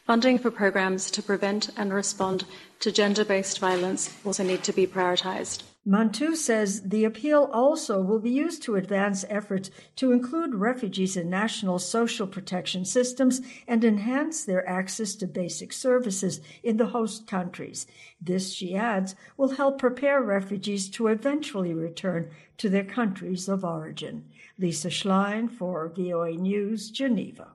Funding 0.05 0.39
for 0.39 0.51
programs 0.51 1.11
to 1.11 1.21
prevent 1.21 1.69
and 1.75 1.93
respond 1.93 2.45
to 2.79 2.91
gender 2.91 3.25
based 3.25 3.59
violence 3.59 4.13
also 4.25 4.43
need 4.43 4.63
to 4.63 4.71
be 4.71 4.87
prioritised. 4.87 5.63
Mantoo 5.87 6.35
says 6.35 6.81
the 6.81 7.05
appeal 7.05 7.49
also 7.53 8.01
will 8.01 8.19
be 8.19 8.29
used 8.29 8.61
to 8.63 8.75
advance 8.75 9.23
efforts 9.29 9.71
to 9.95 10.11
include 10.11 10.53
refugees 10.53 11.15
in 11.15 11.29
national 11.29 11.79
social 11.79 12.27
protection 12.27 12.83
systems 12.83 13.39
and 13.69 13.85
enhance 13.85 14.43
their 14.43 14.67
access 14.67 15.15
to 15.15 15.25
basic 15.25 15.71
services 15.71 16.41
in 16.61 16.75
the 16.75 16.87
host 16.87 17.25
countries. 17.25 17.87
This, 18.19 18.51
she 18.51 18.75
adds, 18.75 19.15
will 19.37 19.55
help 19.55 19.79
prepare 19.79 20.21
refugees 20.21 20.89
to 20.89 21.07
eventually 21.07 21.73
return 21.73 22.31
to 22.57 22.67
their 22.67 22.83
countries 22.83 23.47
of 23.47 23.63
origin. 23.63 24.25
Lisa 24.59 24.89
Schlein 24.89 25.49
for 25.49 25.87
VOA 25.95 26.31
News, 26.31 26.91
Geneva. 26.91 27.47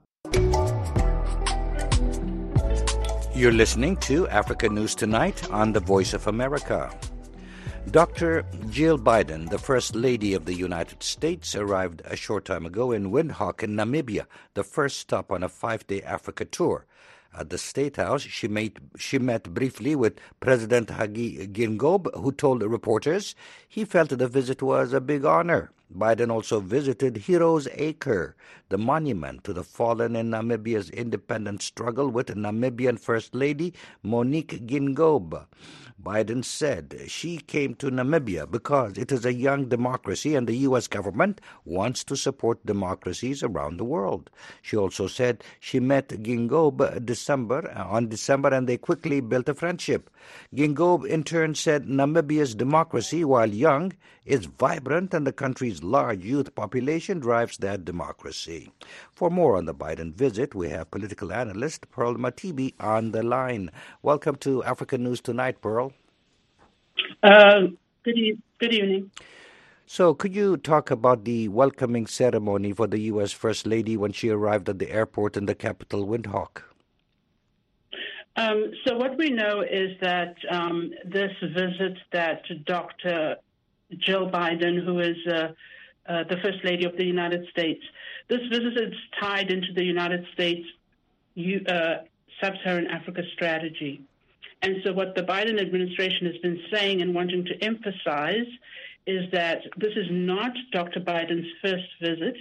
You're 3.35 3.53
listening 3.53 3.99
to 3.99 4.27
Africa 4.29 4.71
News 4.71 4.95
Tonight 4.95 5.51
on 5.51 5.75
the 5.75 5.81
Voice 5.81 6.15
of 6.15 6.27
America. 6.29 6.91
Dr. 7.91 8.45
Jill 8.71 8.99
Biden, 8.99 9.51
the 9.51 9.59
First 9.59 9.95
Lady 9.95 10.33
of 10.33 10.47
the 10.47 10.55
United 10.55 11.03
States, 11.03 11.55
arrived 11.55 12.01
a 12.05 12.17
short 12.17 12.45
time 12.45 12.65
ago 12.65 12.93
in 12.93 13.11
Windhoek 13.11 13.63
in 13.63 13.77
Namibia, 13.77 14.27
the 14.55 14.65
first 14.65 14.99
stop 14.99 15.31
on 15.31 15.43
a 15.43 15.49
five 15.49 15.87
day 15.87 16.01
Africa 16.03 16.45
tour. 16.45 16.87
At 17.37 17.51
the 17.51 17.59
State 17.59 17.97
House, 17.97 18.23
she, 18.23 18.47
made, 18.47 18.79
she 18.97 19.19
met 19.19 19.53
briefly 19.53 19.97
with 19.97 20.19
President 20.41 20.91
Hage 20.91 21.53
Geingob, 21.53 22.15
who 22.15 22.33
told 22.33 22.63
reporters 22.63 23.35
he 23.69 23.85
felt 23.85 24.11
the 24.11 24.29
visit 24.29 24.63
was 24.63 24.93
a 24.93 25.01
big 25.01 25.25
honor. 25.25 25.71
Biden 25.97 26.33
also 26.33 26.61
visited 26.61 27.17
Heroes 27.17 27.69
Acre, 27.75 28.35
the 28.71 28.79
monument 28.79 29.45
to 29.45 29.53
the 29.53 29.63
fallen 29.63 30.17
in 30.17 30.31
Namibia's 30.31 30.89
independence 30.91 31.67
struggle 31.67 32.09
with 32.09 32.29
Namibian 32.29 32.99
First 32.99 33.35
Lady 33.35 33.75
Monique 34.03 34.67
Geingos. 34.67 35.47
Biden 36.03 36.45
said 36.45 36.99
she 37.07 37.39
came 37.39 37.75
to 37.77 37.91
Namibia 37.91 38.51
because 38.51 38.99
it 38.99 39.13
is 39.13 39.25
a 39.25 39.33
young 39.33 39.69
democracy 39.69 40.35
and 40.35 40.49
the 40.49 40.57
U.S. 40.69 40.89
government 40.89 41.41
wants 41.65 42.03
to 42.05 42.17
support 42.17 42.65
democracies 42.67 43.43
around 43.43 43.77
the 43.77 43.85
world. 43.85 44.31
She 44.63 44.77
also 44.77 45.07
said 45.07 45.45
she 45.61 45.79
met 45.79 46.09
Geingob 46.09 47.05
December, 47.05 47.71
on 47.77 48.09
December 48.09 48.49
and 48.49 48.69
they 48.69 48.79
quickly 48.79 49.21
built 49.21 49.49
a 49.49 49.55
friendship. 49.55 50.11
Geingob 50.55 51.07
in 51.07 51.23
turn 51.23 51.55
said 51.55 51.87
Namibia's 51.87 52.55
democracy, 52.55 53.25
while 53.25 53.51
young, 53.51 53.93
is 54.25 54.47
vibrant 54.47 55.15
and 55.15 55.27
the 55.27 55.33
country's 55.33 55.82
large 55.83 56.25
youth 56.25 56.55
population 56.55 57.19
drives 57.19 57.57
that 57.59 57.85
democracy. 57.85 58.71
For 59.13 59.31
more 59.31 59.57
on 59.57 59.65
the 59.65 59.75
Biden 59.75 60.15
visit, 60.15 60.55
we 60.55 60.69
have 60.71 60.91
political 60.91 61.33
analyst 61.33 61.91
Pearl 61.91 62.15
Matibe 62.15 62.75
on 62.81 63.13
the 63.13 63.23
line. 63.23 63.71
Welcome 64.03 64.37
to 64.37 64.63
African 64.65 65.03
News 65.05 65.21
Tonight, 65.21 65.61
Pearl. 65.61 65.93
Uh, 67.23 67.69
good, 68.05 68.19
e- 68.19 68.39
good 68.59 68.75
evening. 68.75 69.11
So, 69.87 70.15
could 70.15 70.35
you 70.35 70.57
talk 70.57 70.91
about 70.91 71.25
the 71.25 71.49
welcoming 71.49 72.07
ceremony 72.07 72.73
for 72.73 72.87
the 72.87 73.01
U.S. 73.13 73.33
First 73.33 73.67
Lady 73.67 73.97
when 73.97 74.13
she 74.13 74.31
arrived 74.31 74.69
at 74.69 74.79
the 74.79 74.91
airport 74.91 75.37
in 75.37 75.47
the 75.47 75.55
capital, 75.55 76.07
Windhoek? 76.07 76.63
Um, 78.37 78.71
so, 78.87 78.97
what 78.97 79.19
we 79.19 79.29
know 79.29 79.61
is 79.61 79.91
that 80.01 80.35
um, 80.51 80.93
this 81.05 81.33
visit 81.43 81.99
that 82.13 82.43
Dr. 82.65 83.37
Jill 83.99 84.31
Biden, 84.31 84.83
who 84.85 85.01
is 85.01 85.17
uh, 85.31 85.49
uh, 86.09 86.25
the 86.29 86.37
First 86.43 86.65
Lady 86.65 86.85
of 86.85 86.97
the 86.97 87.05
United 87.05 87.47
States, 87.51 87.83
this 88.29 88.41
visit 88.51 88.77
is 88.77 88.95
tied 89.21 89.51
into 89.51 89.73
the 89.75 89.85
United 89.85 90.25
States 90.33 90.67
uh, 91.69 91.95
Sub 92.41 92.55
Saharan 92.63 92.87
Africa 92.89 93.23
strategy. 93.35 94.03
And 94.63 94.77
so, 94.85 94.93
what 94.93 95.15
the 95.15 95.23
Biden 95.23 95.61
administration 95.61 96.27
has 96.27 96.37
been 96.39 96.61
saying 96.73 97.03
and 97.03 97.15
wanting 97.15 97.45
to 97.45 97.65
emphasize 97.65 98.47
is 99.07 99.31
that 99.33 99.63
this 99.77 99.93
is 99.97 100.07
not 100.11 100.53
Dr. 100.71 101.01
Biden's 101.01 101.49
first 101.61 101.89
visit. 102.01 102.37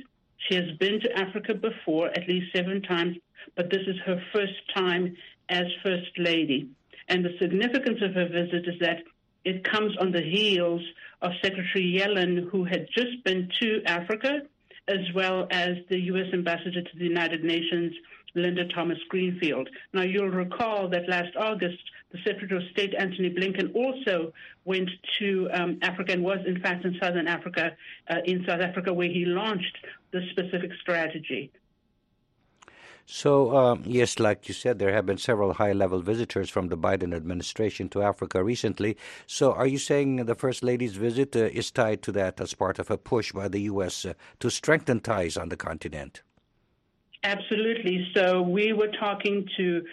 She 0.48 0.56
has 0.56 0.72
been 0.80 1.00
to 1.00 1.18
Africa 1.18 1.56
before, 1.56 2.08
at 2.10 2.28
least 2.28 2.56
seven 2.56 2.82
times, 2.82 3.18
but 3.56 3.70
this 3.72 3.82
is 3.88 3.96
her 4.06 4.22
first 4.32 4.54
time 4.76 5.16
as 5.50 5.66
First 5.84 6.12
Lady. 6.18 6.70
And 7.08 7.26
the 7.26 7.36
significance 7.40 8.00
of 8.02 8.14
her 8.14 8.28
visit 8.28 8.68
is 8.68 8.80
that 8.80 9.04
it 9.44 9.64
comes 9.64 9.96
on 10.00 10.12
the 10.12 10.22
heels 10.22 10.82
of 11.22 11.32
Secretary 11.42 12.00
Yellen, 12.00 12.50
who 12.50 12.64
had 12.64 12.88
just 12.96 13.24
been 13.24 13.50
to 13.62 13.82
Africa, 13.86 14.42
as 14.88 15.00
well 15.16 15.48
as 15.52 15.78
the 15.90 16.00
U.S. 16.00 16.28
Ambassador 16.34 16.82
to 16.82 16.98
the 16.98 17.06
United 17.06 17.44
Nations, 17.44 17.94
Linda 18.36 18.68
Thomas 18.70 18.98
Greenfield. 19.10 19.70
Now, 19.94 20.04
you'll 20.04 20.30
recall 20.30 20.90
that 20.90 21.10
last 21.10 21.36
August, 21.36 21.80
the 22.12 22.20
Secretary 22.26 22.64
of 22.64 22.70
State 22.72 22.94
Antony 22.98 23.30
Blinken 23.30 23.74
also 23.76 24.34
went 24.66 24.90
to 25.20 25.50
um, 25.54 25.80
Africa 25.82 26.14
and 26.14 26.24
was, 26.24 26.40
in 26.46 26.62
fact, 26.62 26.86
in 26.86 26.98
Southern 27.02 27.28
Africa, 27.28 27.72
uh, 28.10 28.16
in 28.26 28.46
South 28.48 28.62
Africa, 28.62 28.94
where 28.94 29.10
he 29.10 29.26
launched 29.26 29.78
the 30.12 30.22
specific 30.32 30.72
strategy. 30.82 31.52
So, 33.06 33.56
um, 33.56 33.84
yes, 33.86 34.20
like 34.20 34.48
you 34.48 34.54
said, 34.54 34.80
there 34.80 34.94
have 34.94 35.06
been 35.06 35.18
several 35.18 35.54
high 35.54 35.74
level 35.74 36.02
visitors 36.02 36.50
from 36.50 36.70
the 36.70 36.78
Biden 36.78 37.14
administration 37.14 37.90
to 37.90 38.02
Africa 38.02 38.44
recently. 38.44 38.98
So, 39.28 39.54
are 39.54 39.68
you 39.68 39.78
saying 39.78 40.26
the 40.26 40.36
First 40.36 40.64
Lady's 40.64 40.96
visit 40.96 41.36
uh, 41.36 41.46
is 41.46 41.72
tied 41.72 42.02
to 42.04 42.12
that 42.14 42.40
as 42.40 42.54
part 42.54 42.80
of 42.80 42.90
a 42.90 42.98
push 42.98 43.32
by 43.32 43.48
the 43.48 43.62
U.S. 43.62 44.06
Uh, 44.06 44.14
to 44.40 44.50
strengthen 44.50 45.00
ties 45.00 45.38
on 45.38 45.50
the 45.50 45.58
continent? 45.58 46.22
Absolutely. 47.24 48.08
So 48.16 48.42
we 48.42 48.74
were 48.74 48.92
talking 49.00 49.48
to 49.58 49.84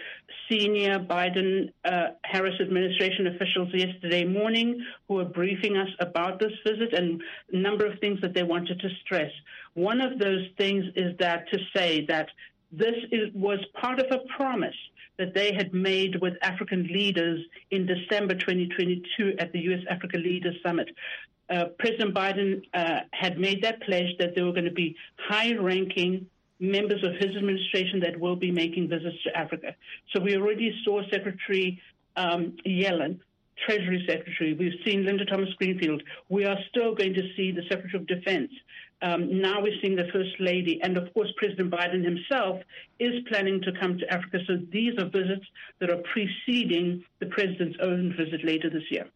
senior 0.49 0.97
Biden 0.97 1.71
uh, 1.85 2.07
Harris 2.23 2.55
administration 2.59 3.27
officials 3.27 3.69
yesterday 3.71 4.25
morning 4.25 4.83
who 5.07 5.15
were 5.15 5.25
briefing 5.25 5.77
us 5.77 5.89
about 5.99 6.39
this 6.39 6.53
visit 6.65 6.91
and 6.93 7.21
a 7.53 7.57
number 7.57 7.85
of 7.85 7.99
things 7.99 8.19
that 8.21 8.33
they 8.33 8.41
wanted 8.41 8.79
to 8.79 8.89
stress. 9.05 9.31
One 9.75 10.01
of 10.01 10.17
those 10.17 10.47
things 10.57 10.85
is 10.95 11.15
that 11.19 11.47
to 11.51 11.59
say 11.75 12.03
that 12.07 12.29
this 12.71 12.95
is, 13.11 13.33
was 13.33 13.59
part 13.79 13.99
of 13.99 14.05
a 14.11 14.19
promise 14.35 14.75
that 15.17 15.33
they 15.33 15.53
had 15.53 15.73
made 15.73 16.21
with 16.21 16.33
African 16.41 16.83
leaders 16.83 17.41
in 17.71 17.85
December 17.85 18.35
2022 18.35 19.35
at 19.39 19.51
the 19.51 19.59
U.S. 19.61 19.81
Africa 19.89 20.17
Leaders 20.17 20.55
Summit. 20.63 20.89
Uh, 21.49 21.65
President 21.79 22.13
Biden 22.13 22.61
uh, 22.73 23.01
had 23.11 23.39
made 23.39 23.63
that 23.63 23.81
pledge 23.81 24.15
that 24.19 24.35
there 24.35 24.45
were 24.45 24.51
going 24.53 24.65
to 24.65 24.71
be 24.71 24.95
high 25.17 25.53
ranking 25.55 26.27
members 26.59 27.03
of 27.03 27.13
his 27.15 27.35
administration 27.35 27.99
that 28.01 28.19
will 28.19 28.35
be 28.35 28.51
making 28.51 28.87
visits 28.87 29.15
to 29.23 29.35
Africa. 29.35 29.75
So 30.13 30.21
we 30.21 30.35
already 30.35 30.73
saw 30.85 31.01
Secretary 31.09 31.81
um, 32.15 32.57
Yellen, 32.65 33.19
Treasury 33.65 34.05
Secretary. 34.07 34.53
We've 34.53 34.79
seen 34.85 35.05
Linda 35.05 35.25
Thomas 35.25 35.49
Greenfield. 35.57 36.03
We 36.27 36.45
are 36.45 36.57
still 36.69 36.93
going 36.93 37.13
to 37.13 37.23
see 37.35 37.51
the 37.51 37.63
Secretary 37.69 38.01
of 38.01 38.07
Defense. 38.07 38.51
Um, 39.01 39.41
now 39.41 39.61
we're 39.61 39.79
seeing 39.81 39.95
the 39.95 40.09
First 40.11 40.39
Lady. 40.39 40.79
And 40.81 40.97
of 40.97 41.13
course, 41.13 41.29
President 41.37 41.71
Biden 41.71 42.03
himself 42.03 42.61
is 42.99 43.23
planning 43.27 43.61
to 43.61 43.71
come 43.79 43.97
to 43.97 44.13
Africa. 44.13 44.39
So 44.45 44.57
these 44.71 44.97
are 44.99 45.05
visits 45.05 45.45
that 45.79 45.89
are 45.89 46.01
preceding 46.13 47.03
the 47.19 47.27
president's 47.27 47.77
own 47.81 48.13
visit 48.17 48.43
later 48.43 48.69
this 48.69 48.83
year. 48.89 49.07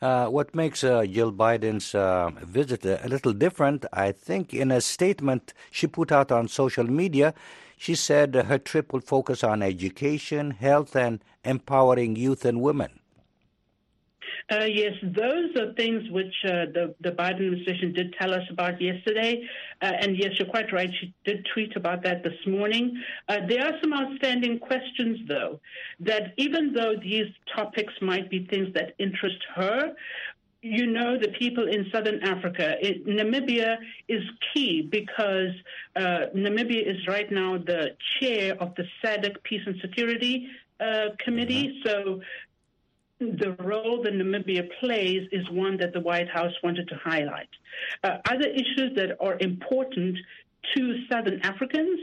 Uh, 0.00 0.28
what 0.28 0.54
makes 0.54 0.82
uh, 0.82 1.04
Jill 1.04 1.30
Biden's 1.30 1.94
uh, 1.94 2.30
visit 2.40 2.86
a 2.86 3.06
little 3.06 3.34
different, 3.34 3.84
I 3.92 4.12
think, 4.12 4.54
in 4.54 4.70
a 4.70 4.80
statement 4.80 5.52
she 5.70 5.86
put 5.86 6.10
out 6.10 6.32
on 6.32 6.48
social 6.48 6.84
media, 6.84 7.34
she 7.76 7.94
said 7.94 8.34
her 8.34 8.58
trip 8.58 8.94
will 8.94 9.02
focus 9.02 9.44
on 9.44 9.62
education, 9.62 10.52
health, 10.52 10.96
and 10.96 11.22
empowering 11.44 12.16
youth 12.16 12.46
and 12.46 12.62
women. 12.62 12.99
Uh, 14.50 14.64
yes, 14.64 14.92
those 15.02 15.54
are 15.56 15.72
things 15.74 16.10
which 16.10 16.34
uh, 16.44 16.66
the, 16.74 16.94
the 17.00 17.12
Biden 17.12 17.36
administration 17.36 17.92
did 17.92 18.12
tell 18.20 18.34
us 18.34 18.42
about 18.50 18.80
yesterday. 18.80 19.42
Uh, 19.80 19.92
and 20.00 20.16
yes, 20.16 20.30
you're 20.38 20.48
quite 20.48 20.72
right. 20.72 20.90
She 21.00 21.14
did 21.24 21.46
tweet 21.54 21.76
about 21.76 22.02
that 22.02 22.24
this 22.24 22.34
morning. 22.46 23.00
Uh, 23.28 23.38
there 23.48 23.64
are 23.64 23.74
some 23.80 23.92
outstanding 23.92 24.58
questions, 24.58 25.20
though, 25.28 25.60
that 26.00 26.34
even 26.36 26.72
though 26.72 26.94
these 27.00 27.26
topics 27.54 27.92
might 28.02 28.28
be 28.28 28.46
things 28.46 28.74
that 28.74 28.94
interest 28.98 29.38
her, 29.54 29.94
you 30.62 30.86
know 30.86 31.16
the 31.18 31.28
people 31.28 31.68
in 31.68 31.86
southern 31.90 32.22
Africa. 32.22 32.74
It, 32.82 33.06
Namibia 33.06 33.76
is 34.08 34.22
key 34.52 34.82
because 34.82 35.54
uh, 35.96 36.26
Namibia 36.34 36.86
is 36.86 37.06
right 37.06 37.30
now 37.30 37.56
the 37.56 37.96
chair 38.18 38.56
of 38.60 38.74
the 38.74 38.84
SADC 39.02 39.42
Peace 39.42 39.62
and 39.64 39.76
Security 39.80 40.48
uh, 40.78 41.10
Committee. 41.24 41.68
Mm-hmm. 41.68 41.88
So 41.88 42.20
the 43.20 43.54
role 43.62 44.02
that 44.02 44.14
Namibia 44.14 44.66
plays 44.80 45.28
is 45.30 45.48
one 45.50 45.76
that 45.76 45.92
the 45.92 46.00
White 46.00 46.28
House 46.28 46.52
wanted 46.62 46.88
to 46.88 46.94
highlight. 46.96 47.48
Uh, 48.02 48.18
other 48.30 48.48
issues 48.48 48.92
that 48.96 49.16
are 49.20 49.36
important 49.40 50.16
to 50.74 50.94
Southern 51.10 51.40
Africans 51.42 52.00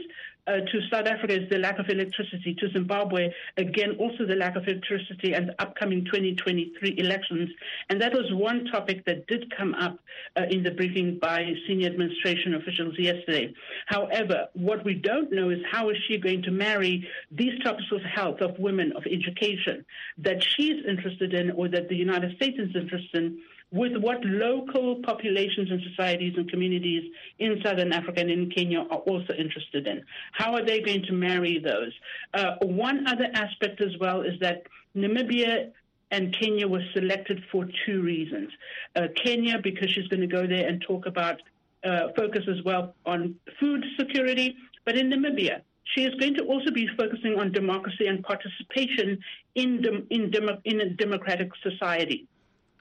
uh, 0.48 0.60
to 0.60 0.80
South 0.90 1.06
Africa 1.06 1.42
is 1.42 1.48
the 1.50 1.58
lack 1.58 1.78
of 1.78 1.88
electricity. 1.88 2.54
To 2.58 2.70
Zimbabwe, 2.72 3.30
again, 3.56 3.96
also 3.98 4.24
the 4.26 4.34
lack 4.34 4.56
of 4.56 4.66
electricity 4.66 5.34
and 5.34 5.50
the 5.50 5.62
upcoming 5.62 6.04
2023 6.06 6.94
elections. 6.98 7.50
And 7.90 8.00
that 8.00 8.12
was 8.12 8.32
one 8.32 8.64
topic 8.66 9.04
that 9.04 9.26
did 9.26 9.54
come 9.54 9.74
up 9.74 9.98
uh, 10.36 10.44
in 10.50 10.62
the 10.62 10.70
briefing 10.70 11.18
by 11.20 11.52
senior 11.66 11.88
administration 11.88 12.54
officials 12.54 12.94
yesterday. 12.98 13.52
However, 13.86 14.46
what 14.54 14.84
we 14.84 14.94
don't 14.94 15.30
know 15.30 15.50
is 15.50 15.58
how 15.70 15.90
is 15.90 15.96
she 16.08 16.18
going 16.18 16.42
to 16.42 16.50
marry 16.50 17.06
these 17.30 17.58
topics 17.62 17.92
of 17.92 18.00
health, 18.02 18.40
of 18.40 18.58
women, 18.58 18.92
of 18.96 19.04
education 19.06 19.84
that 20.18 20.42
she's 20.42 20.84
interested 20.88 21.34
in 21.34 21.50
or 21.52 21.68
that 21.68 21.88
the 21.88 21.96
United 21.96 22.34
States 22.36 22.58
is 22.58 22.74
interested 22.74 23.14
in 23.14 23.38
with 23.70 23.96
what 23.96 24.24
local 24.24 24.96
populations 25.02 25.70
and 25.70 25.80
societies 25.90 26.34
and 26.36 26.50
communities 26.50 27.12
in 27.38 27.60
Southern 27.62 27.92
Africa 27.92 28.20
and 28.20 28.30
in 28.30 28.50
Kenya 28.50 28.80
are 28.90 28.98
also 28.98 29.34
interested 29.34 29.86
in. 29.86 30.02
How 30.32 30.54
are 30.54 30.64
they 30.64 30.80
going 30.80 31.02
to 31.04 31.12
marry 31.12 31.58
those? 31.58 31.92
Uh, 32.32 32.54
one 32.62 33.06
other 33.06 33.28
aspect 33.34 33.80
as 33.82 33.96
well 34.00 34.22
is 34.22 34.40
that 34.40 34.62
Namibia 34.96 35.70
and 36.10 36.34
Kenya 36.38 36.66
were 36.66 36.82
selected 36.94 37.42
for 37.52 37.68
two 37.84 38.00
reasons. 38.02 38.50
Uh, 38.96 39.08
Kenya, 39.14 39.58
because 39.62 39.90
she's 39.90 40.08
going 40.08 40.20
to 40.20 40.26
go 40.26 40.46
there 40.46 40.66
and 40.66 40.80
talk 40.80 41.04
about, 41.04 41.40
uh, 41.84 42.08
focus 42.16 42.44
as 42.48 42.62
well 42.64 42.94
on 43.04 43.34
food 43.60 43.84
security, 43.98 44.56
but 44.86 44.96
in 44.96 45.10
Namibia, 45.10 45.60
she 45.94 46.04
is 46.04 46.14
going 46.14 46.34
to 46.34 46.44
also 46.44 46.70
be 46.70 46.88
focusing 46.96 47.38
on 47.38 47.52
democracy 47.52 48.06
and 48.06 48.22
participation 48.24 49.18
in, 49.54 49.82
dem- 49.82 50.06
in, 50.10 50.30
dem- 50.30 50.58
in 50.64 50.80
a 50.80 50.90
democratic 50.90 51.50
society. 51.62 52.26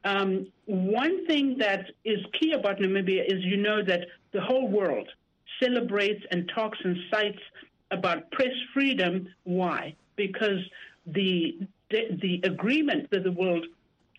Um, 0.03 0.47
one 0.65 1.25
thing 1.27 1.57
that 1.59 1.85
is 2.05 2.19
key 2.39 2.53
about 2.53 2.77
Namibia 2.77 3.25
is 3.25 3.43
you 3.43 3.57
know 3.57 3.83
that 3.83 4.07
the 4.31 4.41
whole 4.41 4.67
world 4.67 5.09
celebrates 5.61 6.23
and 6.31 6.49
talks 6.53 6.77
and 6.83 6.97
cites 7.11 7.39
about 7.91 8.29
press 8.31 8.53
freedom. 8.73 9.27
Why? 9.43 9.95
Because 10.15 10.59
the 11.05 11.59
the, 11.89 12.17
the 12.21 12.41
agreement 12.43 13.09
that 13.11 13.23
the 13.23 13.31
world 13.31 13.65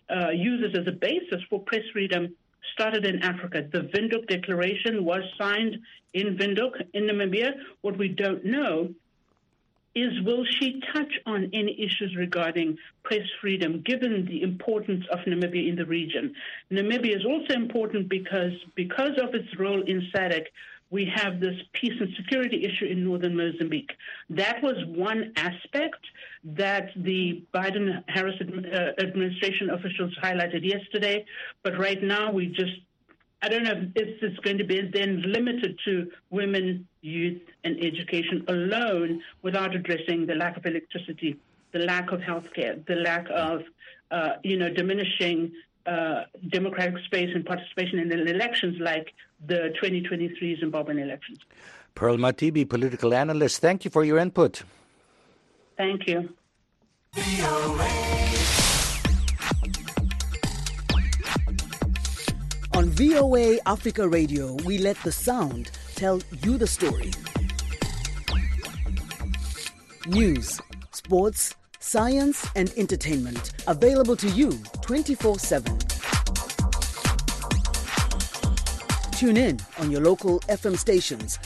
uh, 0.09 0.29
uses 0.29 0.75
as 0.77 0.87
a 0.87 0.91
basis 0.91 1.41
for 1.49 1.61
press 1.61 1.83
freedom 1.93 2.35
started 2.73 3.05
in 3.05 3.21
Africa. 3.21 3.67
The 3.71 3.81
Windhoek 3.93 4.27
Declaration 4.27 5.05
was 5.05 5.21
signed 5.37 5.77
in 6.13 6.37
Windhoek 6.37 6.81
in 6.93 7.03
Namibia. 7.03 7.51
What 7.81 7.97
we 7.97 8.07
don't 8.07 8.43
know 8.43 8.89
is 9.95 10.21
will 10.23 10.45
she 10.59 10.81
touch 10.93 11.13
on 11.25 11.49
any 11.53 11.73
issues 11.79 12.15
regarding 12.15 12.77
press 13.03 13.27
freedom, 13.41 13.81
given 13.85 14.25
the 14.25 14.43
importance 14.43 15.05
of 15.11 15.19
Namibia 15.19 15.67
in 15.67 15.75
the 15.75 15.85
region? 15.85 16.33
Namibia 16.71 17.15
is 17.17 17.25
also 17.25 17.53
important 17.53 18.09
because 18.09 18.53
because 18.75 19.17
of 19.21 19.33
its 19.33 19.47
role 19.57 19.81
in 19.81 20.01
SADC, 20.13 20.45
we 20.91 21.11
have 21.15 21.39
this 21.39 21.55
peace 21.73 21.93
and 21.99 22.09
security 22.15 22.65
issue 22.65 22.85
in 22.85 23.03
northern 23.03 23.35
Mozambique. 23.35 23.91
That 24.29 24.61
was 24.63 24.75
one 24.87 25.33
aspect 25.35 26.03
that 26.43 26.89
the 26.95 27.43
Biden 27.53 28.03
Harris 28.07 28.35
uh, 28.41 29.01
administration 29.01 29.69
officials 29.69 30.15
highlighted 30.23 30.65
yesterday. 30.65 31.25
But 31.63 31.77
right 31.77 32.01
now, 32.01 32.31
we 32.31 32.47
just 32.47 32.73
I 33.41 33.47
don't 33.47 33.63
know 33.63 33.89
if 33.95 34.21
it's 34.21 34.39
going 34.39 34.57
to 34.57 34.65
be 34.65 34.81
then 34.93 35.23
limited 35.25 35.79
to 35.85 36.11
women, 36.29 36.87
youth, 37.01 37.41
and 37.63 37.77
education 37.83 38.43
alone 38.47 39.21
without 39.41 39.75
addressing 39.75 40.25
the 40.25 40.35
lack 40.35 40.57
of 40.57 40.65
electricity, 40.65 41.37
the 41.71 41.79
lack 41.79 42.11
of 42.11 42.19
healthcare, 42.19 42.85
the 42.85 42.95
lack 42.95 43.27
of, 43.31 43.61
uh, 44.11 44.33
you 44.43 44.57
know, 44.57 44.69
diminishing 44.69 45.51
uh, 45.85 46.23
democratic 46.49 47.03
space 47.05 47.29
and 47.33 47.45
participation 47.45 47.99
in 47.99 48.09
the 48.09 48.21
elections 48.29 48.77
like 48.79 49.13
the 49.47 49.73
2023 49.81 50.61
Zimbabwean 50.61 51.01
elections. 51.01 51.39
Pearl 51.95 52.17
Matibe, 52.17 52.67
political 52.69 53.13
analyst, 53.13 53.59
thank 53.61 53.85
you 53.85 53.91
for 53.91 54.03
your 54.03 54.17
input. 54.17 54.63
Thank 55.77 56.07
you. 56.07 56.29
On 62.73 62.85
VOA 62.89 63.57
Africa 63.65 64.07
Radio, 64.07 64.53
we 64.65 64.77
let 64.77 64.97
the 65.03 65.11
sound 65.11 65.71
tell 65.99 66.21
you 66.45 66.57
the 66.57 66.65
story. 66.65 67.11
News, 70.07 70.61
sports, 70.91 71.55
science, 71.81 72.47
and 72.55 72.71
entertainment 72.77 73.51
available 73.67 74.15
to 74.15 74.29
you 74.29 74.51
24 74.81 75.37
7. 75.39 75.77
Tune 79.11 79.35
in 79.35 79.59
on 79.77 79.91
your 79.91 79.99
local 79.99 80.39
FM 80.47 80.77
stations. 80.77 81.37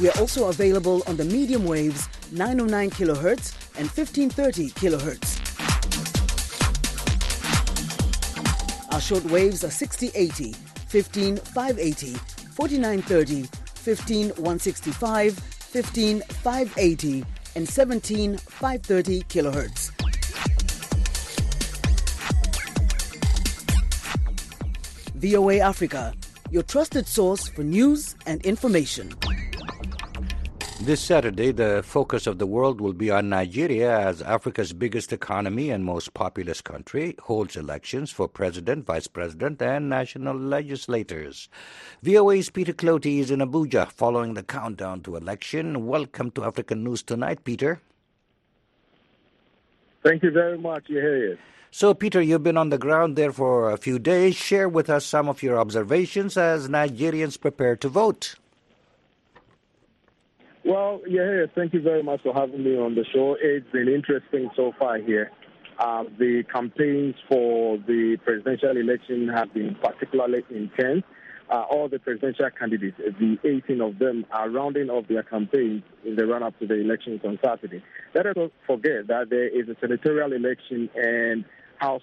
We 0.00 0.08
are 0.08 0.18
also 0.20 0.48
available 0.48 1.02
on 1.08 1.16
the 1.16 1.24
medium 1.24 1.64
waves 1.64 2.08
909 2.30 2.90
kHz 2.90 3.52
and 3.78 3.88
1530 3.90 4.70
kHz. 4.70 5.37
Our 8.98 9.02
short 9.02 9.24
waves 9.26 9.62
are 9.62 9.70
6080, 9.70 10.54
15580, 10.88 12.14
4930, 12.50 13.42
15165, 13.44 15.38
15580, 15.38 17.24
and 17.54 17.68
17530 17.68 19.22
kilohertz. 19.22 19.92
VOA 25.14 25.60
Africa, 25.60 26.12
your 26.50 26.64
trusted 26.64 27.06
source 27.06 27.46
for 27.46 27.62
news 27.62 28.16
and 28.26 28.44
information. 28.44 29.14
This 30.80 31.00
Saturday, 31.00 31.50
the 31.50 31.82
focus 31.84 32.28
of 32.28 32.38
the 32.38 32.46
world 32.46 32.80
will 32.80 32.92
be 32.92 33.10
on 33.10 33.28
Nigeria 33.28 33.98
as 33.98 34.22
Africa's 34.22 34.72
biggest 34.72 35.12
economy 35.12 35.70
and 35.70 35.84
most 35.84 36.14
populous 36.14 36.60
country 36.60 37.16
holds 37.20 37.56
elections 37.56 38.12
for 38.12 38.28
president, 38.28 38.86
vice 38.86 39.08
president, 39.08 39.60
and 39.60 39.88
national 39.88 40.36
legislators. 40.36 41.48
VOA's 42.04 42.48
Peter 42.50 42.72
Clottey 42.72 43.18
is 43.18 43.32
in 43.32 43.40
Abuja 43.40 43.90
following 43.90 44.34
the 44.34 44.44
countdown 44.44 45.00
to 45.00 45.16
election. 45.16 45.84
Welcome 45.84 46.30
to 46.30 46.44
African 46.44 46.84
News 46.84 47.02
Tonight, 47.02 47.42
Peter. 47.42 47.80
Thank 50.04 50.22
you 50.22 50.30
very 50.30 50.58
much, 50.58 50.88
Yahya. 50.88 51.38
So, 51.72 51.92
Peter, 51.92 52.22
you've 52.22 52.44
been 52.44 52.56
on 52.56 52.70
the 52.70 52.78
ground 52.78 53.16
there 53.16 53.32
for 53.32 53.72
a 53.72 53.78
few 53.78 53.98
days. 53.98 54.36
Share 54.36 54.68
with 54.68 54.88
us 54.88 55.04
some 55.04 55.28
of 55.28 55.42
your 55.42 55.58
observations 55.58 56.36
as 56.36 56.68
Nigerians 56.68 57.38
prepare 57.38 57.74
to 57.74 57.88
vote. 57.88 58.36
Well, 60.68 61.00
yeah, 61.08 61.46
thank 61.54 61.72
you 61.72 61.80
very 61.80 62.02
much 62.02 62.20
for 62.22 62.34
having 62.34 62.62
me 62.62 62.76
on 62.76 62.94
the 62.94 63.02
show. 63.14 63.38
It's 63.40 63.66
been 63.72 63.88
interesting 63.88 64.50
so 64.54 64.72
far 64.78 64.98
here. 64.98 65.30
Uh, 65.78 66.04
the 66.18 66.44
campaigns 66.52 67.14
for 67.26 67.78
the 67.78 68.18
presidential 68.22 68.76
election 68.76 69.28
have 69.28 69.54
been 69.54 69.76
particularly 69.82 70.44
intense. 70.50 71.04
Uh, 71.50 71.62
all 71.70 71.88
the 71.88 71.98
presidential 71.98 72.50
candidates, 72.50 72.98
the 72.98 73.38
18 73.44 73.80
of 73.80 73.98
them, 73.98 74.26
are 74.30 74.50
rounding 74.50 74.90
off 74.90 75.08
their 75.08 75.22
campaigns 75.22 75.84
in 76.04 76.16
the 76.16 76.26
run 76.26 76.42
up 76.42 76.58
to 76.58 76.66
the 76.66 76.74
elections 76.74 77.22
on 77.24 77.38
Saturday. 77.42 77.82
Let 78.14 78.26
us 78.26 78.34
not 78.36 78.50
forget 78.66 79.06
that 79.06 79.30
there 79.30 79.48
is 79.48 79.70
a 79.70 79.76
senatorial 79.80 80.34
election 80.34 80.90
and 80.94 81.46
House 81.78 82.02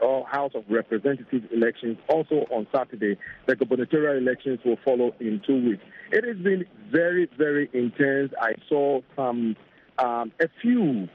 or 0.00 0.26
House 0.26 0.52
of 0.54 0.64
Representatives 0.68 1.46
elections 1.52 1.98
also 2.08 2.46
on 2.50 2.66
Saturday. 2.74 3.16
The 3.46 3.56
gubernatorial 3.56 4.16
elections 4.16 4.60
will 4.64 4.78
follow 4.84 5.12
in 5.20 5.40
two 5.46 5.64
weeks. 5.64 5.82
It 6.12 6.24
has 6.24 6.36
been 6.42 6.64
very, 6.90 7.28
very 7.36 7.68
intense. 7.72 8.32
I 8.40 8.52
saw 8.68 9.00
some 9.16 9.56
um, 9.98 10.32
a 10.40 10.48
few 10.62 11.08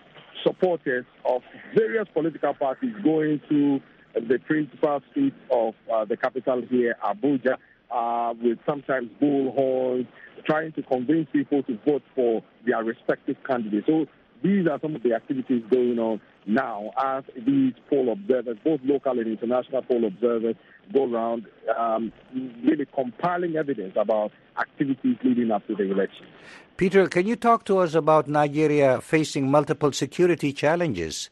supporters 0.44 1.06
of 1.26 1.42
various 1.76 2.08
political 2.13 2.54
parties 2.54 2.94
going 3.04 3.42
to 3.50 3.80
the 4.13 4.38
principal 4.39 5.02
streets 5.12 5.36
of 5.52 5.74
uh, 5.92 6.06
the 6.06 6.18
capital 6.18 6.62
here, 6.70 6.96
Abuja, 7.04 7.58
uh, 7.89 8.34
with 8.42 8.60
sometimes 8.66 9.10
bullhorns, 9.22 10.08
trying 10.46 10.72
to 10.74 10.84
convince 10.84 11.28
people 11.32 11.63
to 11.63 11.78
vote 11.86 12.04
for 12.16 12.44
their 12.66 12.84
respective 12.84 13.38
candidates. 13.48 13.88
So 13.88 14.06
these 14.44 14.68
are 14.68 14.80
some 14.82 14.96
of 14.96 15.04
the 15.04 15.14
activities 15.14 15.64
going 15.72 15.98
on 16.00 16.22
now 16.46 16.92
as 17.02 17.24
these 17.46 17.74
poll 17.90 18.12
observers, 18.12 18.58
both 18.64 18.82
local 18.84 19.18
and 19.18 19.28
international 19.28 19.82
poll 19.82 20.06
observers, 20.06 20.56
go 20.94 21.12
around 21.12 21.48
um, 21.78 22.12
really 22.64 22.86
compiling 22.94 23.56
evidence 23.56 23.94
about 23.96 24.32
activities 24.60 25.16
leading 25.24 25.50
up 25.52 25.66
to 25.68 25.76
the 25.76 25.90
election. 25.90 26.26
Peter, 26.76 27.08
can 27.08 27.26
you 27.26 27.36
talk 27.36 27.64
to 27.66 27.78
us 27.78 27.96
about 27.96 28.28
Nigeria 28.28 29.00
facing 29.00 29.50
multiple 29.50 29.92
security 29.92 30.52
challenges? 30.52 31.30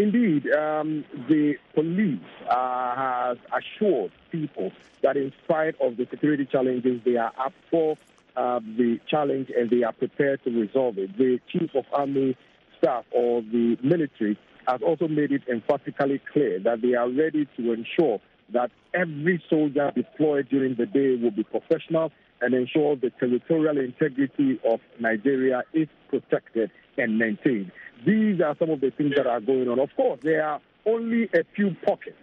indeed, 0.00 0.50
um, 0.52 1.04
the 1.28 1.54
police 1.74 2.18
uh, 2.48 2.94
has 2.96 3.38
assured 3.58 4.10
people 4.30 4.72
that 5.02 5.16
in 5.16 5.32
spite 5.44 5.74
of 5.80 5.96
the 5.96 6.06
security 6.10 6.46
challenges, 6.46 7.00
they 7.04 7.16
are 7.16 7.32
up 7.38 7.52
for 7.70 7.96
uh, 8.36 8.60
the 8.60 8.98
challenge 9.08 9.50
and 9.56 9.70
they 9.70 9.82
are 9.82 9.92
prepared 9.92 10.42
to 10.44 10.50
resolve 10.50 10.98
it. 10.98 11.16
The 11.16 11.38
chief 11.52 11.70
of 11.74 11.84
army 11.92 12.36
staff 12.78 13.04
or 13.12 13.42
the 13.42 13.76
military 13.82 14.38
has 14.66 14.80
also 14.82 15.08
made 15.08 15.32
it 15.32 15.42
emphatically 15.50 16.20
clear 16.32 16.60
that 16.60 16.82
they 16.82 16.94
are 16.94 17.08
ready 17.08 17.46
to 17.56 17.72
ensure 17.72 18.20
that 18.52 18.70
every 18.94 19.42
soldier 19.48 19.92
deployed 19.94 20.48
during 20.48 20.74
the 20.74 20.86
day 20.86 21.16
will 21.16 21.30
be 21.30 21.44
professional 21.44 22.12
and 22.40 22.54
ensure 22.54 22.96
the 22.96 23.10
territorial 23.20 23.78
integrity 23.78 24.58
of 24.64 24.80
Nigeria 24.98 25.62
is 25.72 25.88
protected 26.08 26.70
and 26.96 27.18
maintained. 27.18 27.70
These 28.06 28.40
are 28.40 28.56
some 28.58 28.70
of 28.70 28.80
the 28.80 28.90
things 28.90 29.12
that 29.16 29.26
are 29.26 29.40
going 29.40 29.68
on. 29.68 29.78
Of 29.78 29.90
course, 29.96 30.20
there 30.22 30.44
are 30.44 30.60
only 30.86 31.24
a 31.34 31.44
few 31.54 31.76
pockets 31.84 32.16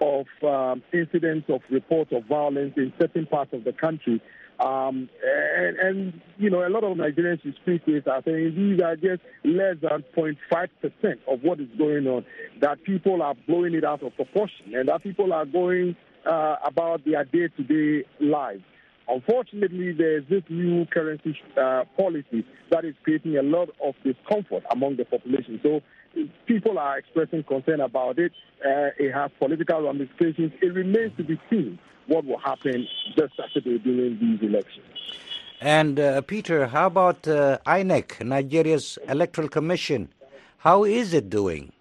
of 0.00 0.26
um, 0.42 0.82
incidents 0.92 1.48
of 1.50 1.60
reports 1.70 2.12
of 2.12 2.24
violence 2.26 2.74
in 2.76 2.92
certain 3.00 3.26
parts 3.26 3.52
of 3.52 3.64
the 3.64 3.72
country. 3.72 4.22
Um, 4.60 5.08
and, 5.24 5.76
and, 5.76 6.20
you 6.36 6.50
know, 6.50 6.66
a 6.66 6.68
lot 6.68 6.82
of 6.82 6.96
Nigerians 6.96 7.44
you 7.44 7.52
speak 7.62 7.86
with 7.86 8.08
are 8.08 8.22
saying 8.24 8.54
these 8.56 8.80
are 8.80 8.96
just 8.96 9.22
less 9.44 9.76
than 9.80 10.04
0.5% 10.16 10.36
of 11.28 11.42
what 11.42 11.60
is 11.60 11.68
going 11.78 12.06
on, 12.08 12.24
that 12.60 12.82
people 12.82 13.22
are 13.22 13.34
blowing 13.46 13.74
it 13.74 13.84
out 13.84 14.02
of 14.02 14.16
proportion, 14.16 14.74
and 14.74 14.88
that 14.88 15.02
people 15.04 15.32
are 15.32 15.46
going 15.46 15.94
uh, 16.26 16.56
about 16.64 17.04
their 17.04 17.24
day 17.24 17.48
to 17.56 17.62
day 17.62 18.06
lives. 18.20 18.62
Unfortunately, 19.08 19.92
there's 19.92 20.24
this 20.28 20.42
new 20.50 20.84
currency 20.86 21.38
uh, 21.56 21.84
policy 21.96 22.44
that 22.70 22.84
is 22.84 22.94
creating 23.04 23.38
a 23.38 23.42
lot 23.42 23.70
of 23.82 23.94
discomfort 24.04 24.64
among 24.70 24.96
the 24.96 25.04
population. 25.04 25.58
So 25.62 25.80
people 26.46 26.78
are 26.78 26.98
expressing 26.98 27.42
concern 27.44 27.80
about 27.80 28.18
it. 28.18 28.32
Uh, 28.64 28.90
it 28.98 29.12
has 29.12 29.30
political 29.38 29.82
ramifications. 29.82 30.52
It 30.60 30.74
remains 30.74 31.16
to 31.16 31.24
be 31.24 31.40
seen 31.50 31.78
what 32.06 32.24
will 32.24 32.38
happen 32.38 32.86
this 33.16 33.30
Saturday 33.36 33.78
during 33.78 34.18
these 34.18 34.48
elections. 34.48 34.86
And 35.60 35.98
uh, 35.98 36.20
Peter, 36.22 36.68
how 36.68 36.86
about 36.86 37.26
uh, 37.26 37.58
INEC, 37.66 38.24
Nigeria's 38.24 38.98
Electoral 39.08 39.48
Commission? 39.48 40.08
How 40.58 40.84
is 40.84 41.12
it 41.14 41.28
doing? 41.30 41.72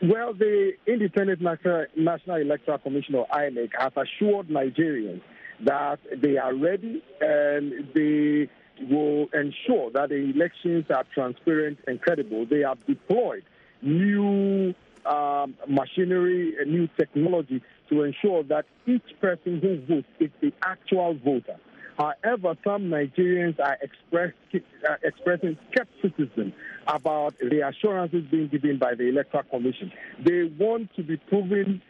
Well, 0.00 0.32
the 0.32 0.72
Independent 0.86 1.40
National, 1.40 1.86
National 1.96 2.36
Electoral 2.36 2.78
Commission, 2.78 3.16
or 3.16 3.26
INEC, 3.28 3.70
has 3.78 3.92
assured 3.96 4.48
Nigerians 4.48 5.20
that 5.64 5.98
they 6.22 6.36
are 6.36 6.54
ready 6.54 7.02
and 7.20 7.88
they 7.94 8.48
will 8.88 9.26
ensure 9.34 9.90
that 9.92 10.08
the 10.10 10.16
elections 10.16 10.86
are 10.90 11.04
transparent 11.14 11.78
and 11.86 12.00
credible. 12.00 12.46
They 12.46 12.60
have 12.60 12.84
deployed 12.86 13.44
new 13.82 14.74
um, 15.06 15.54
machinery 15.68 16.54
and 16.60 16.70
new 16.72 16.88
technology 16.98 17.62
to 17.88 18.02
ensure 18.02 18.42
that 18.44 18.66
each 18.86 19.02
person 19.20 19.60
who 19.60 19.80
votes 19.86 20.08
is 20.20 20.30
the 20.40 20.52
actual 20.62 21.14
voter. 21.14 21.56
However, 21.98 22.56
some 22.62 22.84
Nigerians 22.84 23.58
are 23.58 23.76
express, 23.82 24.32
uh, 24.54 24.94
expressing 25.02 25.58
skepticism 25.72 26.52
about 26.86 27.36
the 27.38 27.66
assurances 27.66 28.24
being 28.30 28.46
given 28.48 28.78
by 28.78 28.94
the 28.94 29.08
Electoral 29.08 29.42
Commission. 29.44 29.90
They 30.24 30.44
want 30.44 30.94
to 30.94 31.02
be 31.02 31.16
proven 31.16 31.82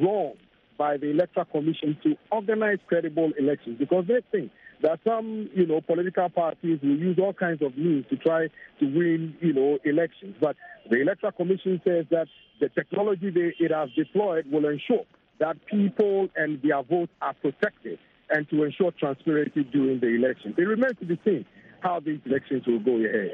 wrong 0.00 0.34
by 0.78 0.98
the 0.98 1.10
Electoral 1.10 1.46
Commission 1.46 1.96
to 2.04 2.16
organize 2.30 2.78
credible 2.86 3.32
elections 3.38 3.78
because 3.78 4.04
they 4.06 4.20
think 4.30 4.52
that 4.82 5.00
some, 5.04 5.48
you 5.54 5.66
know, 5.66 5.80
political 5.80 6.28
parties 6.28 6.78
will 6.82 6.96
use 6.96 7.18
all 7.18 7.32
kinds 7.32 7.62
of 7.62 7.76
means 7.76 8.04
to 8.10 8.16
try 8.16 8.48
to 8.80 8.84
win, 8.84 9.36
you 9.40 9.52
know, 9.52 9.78
elections. 9.84 10.36
But 10.40 10.56
the 10.90 11.00
Electoral 11.00 11.32
Commission 11.32 11.80
says 11.84 12.06
that 12.10 12.26
the 12.60 12.68
technology 12.68 13.30
they, 13.30 13.54
it 13.58 13.70
has 13.70 13.90
deployed 13.96 14.46
will 14.50 14.66
ensure 14.66 15.04
that 15.38 15.56
people 15.66 16.28
and 16.36 16.60
their 16.62 16.82
votes 16.82 17.12
are 17.20 17.34
protected 17.34 17.98
and 18.30 18.48
to 18.50 18.64
ensure 18.64 18.90
transparency 18.92 19.64
during 19.64 20.00
the 20.00 20.08
election. 20.08 20.54
It 20.56 20.62
remains 20.62 20.98
to 21.00 21.06
be 21.06 21.20
seen 21.24 21.44
how 21.80 22.00
these 22.00 22.20
elections 22.24 22.66
will 22.66 22.80
go 22.80 22.96
ahead. 22.96 23.30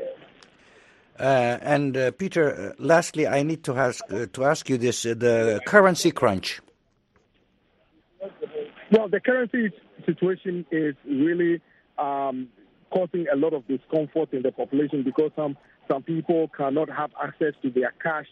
Uh, 1.18 1.58
and 1.62 1.96
uh, 1.96 2.10
Peter, 2.12 2.72
uh, 2.72 2.72
lastly, 2.78 3.26
I 3.26 3.42
need 3.42 3.64
to 3.64 3.76
ask 3.76 4.02
uh, 4.10 4.26
to 4.32 4.44
ask 4.44 4.68
you 4.70 4.78
this: 4.78 5.04
uh, 5.04 5.14
the 5.14 5.60
currency 5.66 6.10
crunch. 6.10 6.60
Well, 8.92 9.08
the 9.08 9.20
currency 9.20 9.72
situation 10.04 10.66
is 10.70 10.94
really 11.06 11.62
um, 11.96 12.48
causing 12.90 13.26
a 13.32 13.36
lot 13.36 13.54
of 13.54 13.66
discomfort 13.66 14.34
in 14.34 14.42
the 14.42 14.52
population 14.52 15.02
because 15.02 15.30
some 15.34 15.56
some 15.88 16.02
people 16.02 16.48
cannot 16.48 16.90
have 16.90 17.10
access 17.22 17.54
to 17.62 17.70
their 17.70 17.94
cash 18.02 18.26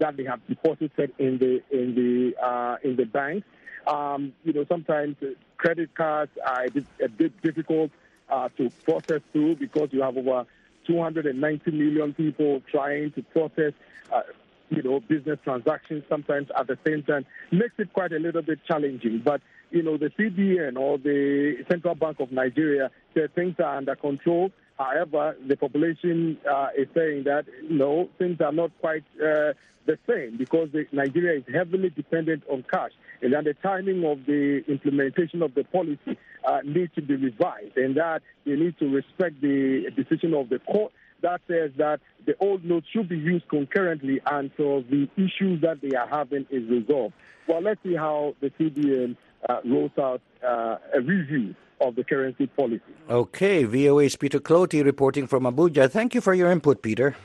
that 0.00 0.16
they 0.16 0.24
have 0.24 0.40
deposited 0.48 1.12
in 1.20 1.38
the 1.38 1.62
in 1.70 1.94
the 1.94 2.44
uh, 2.44 2.76
in 2.82 2.96
the 2.96 3.04
bank. 3.04 3.44
Um, 3.86 4.32
you 4.42 4.52
know, 4.52 4.64
sometimes 4.68 5.14
credit 5.58 5.94
cards 5.94 6.32
are 6.44 6.64
a 6.64 7.08
bit, 7.08 7.40
difficult 7.40 7.92
uh, 8.28 8.48
to 8.56 8.68
process 8.84 9.20
through 9.30 9.56
because 9.56 9.90
you 9.92 10.02
have 10.02 10.16
over 10.16 10.44
290 10.88 11.70
million 11.70 12.14
people 12.14 12.60
trying 12.68 13.12
to 13.12 13.22
process 13.22 13.74
uh, 14.12 14.22
you 14.70 14.82
know, 14.82 15.00
business 15.00 15.38
transactions 15.44 16.04
sometimes 16.08 16.48
at 16.56 16.66
the 16.66 16.78
same 16.86 17.02
time 17.02 17.26
makes 17.50 17.74
it 17.78 17.92
quite 17.92 18.12
a 18.12 18.18
little 18.18 18.42
bit 18.42 18.60
challenging. 18.66 19.20
But, 19.22 19.40
you 19.70 19.82
know, 19.82 19.96
the 19.96 20.10
CBN 20.10 20.76
or 20.76 20.98
the 20.98 21.64
Central 21.70 21.94
Bank 21.94 22.20
of 22.20 22.32
Nigeria 22.32 22.90
said 23.14 23.34
things 23.34 23.54
are 23.58 23.76
under 23.76 23.94
control. 23.96 24.50
However, 24.78 25.36
the 25.46 25.56
population 25.56 26.38
uh, 26.50 26.68
is 26.76 26.88
saying 26.94 27.24
that, 27.24 27.44
no, 27.68 28.08
things 28.18 28.40
are 28.40 28.52
not 28.52 28.70
quite 28.80 29.04
uh, 29.22 29.52
the 29.86 29.98
same 30.08 30.36
because 30.38 30.68
the, 30.72 30.86
Nigeria 30.92 31.38
is 31.38 31.44
heavily 31.52 31.90
dependent 31.90 32.42
on 32.50 32.64
cash. 32.70 32.92
And 33.22 33.32
then 33.32 33.44
the 33.44 33.54
timing 33.54 34.04
of 34.04 34.24
the 34.26 34.62
implementation 34.68 35.42
of 35.42 35.54
the 35.54 35.64
policy 35.64 36.18
uh, 36.46 36.60
needs 36.64 36.94
to 36.94 37.02
be 37.02 37.16
revised 37.16 37.76
and 37.76 37.96
that 37.96 38.22
they 38.46 38.52
need 38.56 38.78
to 38.78 38.88
respect 38.88 39.40
the 39.40 39.90
decision 39.94 40.34
of 40.34 40.48
the 40.48 40.58
court 40.60 40.92
that 41.22 41.40
says 41.48 41.70
that 41.76 42.00
the 42.26 42.34
old 42.40 42.64
notes 42.64 42.86
should 42.92 43.08
be 43.08 43.18
used 43.18 43.48
concurrently 43.48 44.20
until 44.26 44.82
the 44.82 45.08
issues 45.16 45.60
that 45.62 45.80
they 45.82 45.96
are 45.96 46.08
having 46.08 46.46
is 46.50 46.68
resolved. 46.68 47.14
Well, 47.48 47.62
let's 47.62 47.82
see 47.82 47.94
how 47.94 48.34
the 48.40 48.50
CBN 48.50 49.16
rolls 49.64 49.92
out 49.98 50.20
uh, 50.46 50.76
a 50.94 51.00
review 51.00 51.54
of 51.80 51.94
the 51.94 52.04
currency 52.04 52.46
policy. 52.46 52.82
Okay, 53.08 53.64
VOA's 53.64 54.16
Peter 54.16 54.38
Clottey 54.38 54.84
reporting 54.84 55.26
from 55.26 55.44
Abuja. 55.44 55.90
Thank 55.90 56.14
you 56.14 56.20
for 56.20 56.34
your 56.34 56.50
input, 56.50 56.82
Peter. 56.82 57.16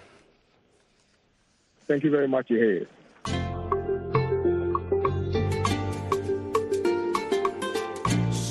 Thank 1.88 2.04
you 2.04 2.12
very 2.12 2.28
much, 2.28 2.48
Hayes. 2.50 2.88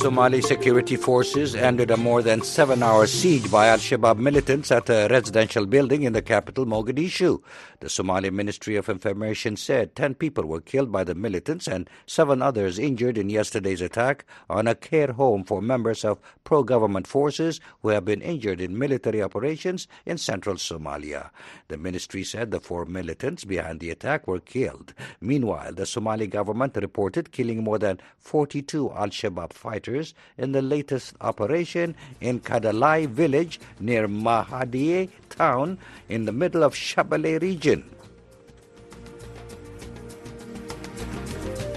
Somali 0.05 0.43
security 0.43 0.97
forces 0.97 1.55
ended 1.55 1.91
a 1.91 1.97
more 1.97 2.21
than 2.21 2.43
seven 2.43 2.83
hour 2.83 3.07
siege 3.07 3.51
by 3.51 3.69
Al 3.69 3.79
Shabaab 3.79 4.19
militants 4.19 4.71
at 4.71 4.91
a 4.91 5.09
residential 5.11 5.65
building 5.65 6.03
in 6.03 6.13
the 6.13 6.21
capital, 6.21 6.67
Mogadishu. 6.67 7.43
The 7.81 7.89
Somali 7.89 8.29
Ministry 8.29 8.77
of 8.77 8.91
Information 8.91 9.57
said 9.57 9.97
10 9.97 10.17
people 10.17 10.45
were 10.45 10.61
killed 10.61 10.93
by 10.93 11.05
the 11.05 11.15
militants 11.15 11.67
and 11.67 11.89
seven 12.07 12.43
others 12.43 12.79
injured 12.79 13.17
in 13.17 13.31
yesterday's 13.31 13.81
attack 13.81 14.27
on 14.51 14.67
a 14.69 14.75
care 14.75 15.13
home 15.13 15.43
for 15.43 15.63
members 15.63 16.05
of 16.05 16.21
pro 16.45 16.63
government 16.63 17.07
forces 17.07 17.59
who 17.81 17.89
have 17.89 18.05
been 18.05 18.21
injured 18.21 18.61
in 18.61 18.79
military 18.79 19.23
operations 19.23 19.89
in 20.05 20.19
central 20.19 20.57
Somalia. 20.57 21.31
The 21.69 21.79
ministry 21.79 22.25
said 22.25 22.51
the 22.51 22.61
four 22.61 22.85
militants 22.85 23.45
behind 23.45 23.81
the 23.81 23.89
attack 23.89 24.27
were 24.27 24.41
killed. 24.41 24.93
Meanwhile, 25.23 25.73
the 25.73 25.87
Somali 25.87 26.27
government 26.27 26.77
reported 26.77 27.33
killing 27.33 27.65
more 27.65 27.79
than 27.79 28.01
42 28.19 28.91
Al 28.91 29.09
Shabaab 29.09 29.55
fighters 29.55 29.94
in 30.39 30.53
the 30.53 30.63
latest 30.63 31.15
operation 31.21 31.95
in 32.21 32.41
Kadalai 32.41 33.07
village 33.07 33.61
near 33.79 34.09
Mahadiye 34.09 35.11
town 35.31 35.79
in 36.09 36.25
the 36.25 36.33
middle 36.33 36.65
of 36.65 36.75
Shabelle 36.75 37.41
region. 37.41 37.85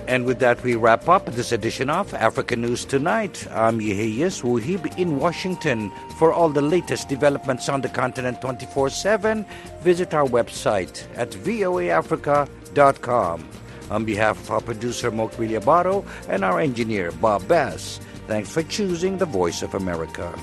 And 0.08 0.25
with 0.25 0.39
that, 0.39 0.63
we 0.63 0.73
wrap 0.75 1.10
up 1.10 1.25
this 1.25 1.51
edition 1.51 1.89
of 1.89 2.13
Africa 2.13 2.56
News 2.56 2.86
Tonight. 2.86 3.45
I'm 3.51 3.80
Yeheyes 3.80 4.41
Wuhib 4.41 4.97
in 4.97 5.19
Washington. 5.19 5.91
For 6.17 6.32
all 6.32 6.47
the 6.47 6.62
latest 6.62 7.10
developments 7.10 7.67
on 7.67 7.82
the 7.82 7.89
continent 7.89 8.39
24 8.39 8.89
7, 8.89 9.45
visit 9.82 10.13
our 10.13 10.25
website 10.25 11.06
at 11.17 11.32
voaafrica.com. 11.32 13.49
On 13.91 14.06
behalf 14.06 14.39
of 14.39 14.51
our 14.51 14.62
producer 14.62 15.12
Mokwilia 15.12 15.63
Baro 15.63 16.06
and 16.30 16.45
our 16.45 16.62
engineer 16.62 17.12
Bob 17.12 17.45
Bass, 17.47 17.99
thanks 18.28 18.52
for 18.52 18.62
choosing 18.63 19.18
the 19.18 19.26
Voice 19.26 19.63
of 19.63 19.74
America. 19.74 20.38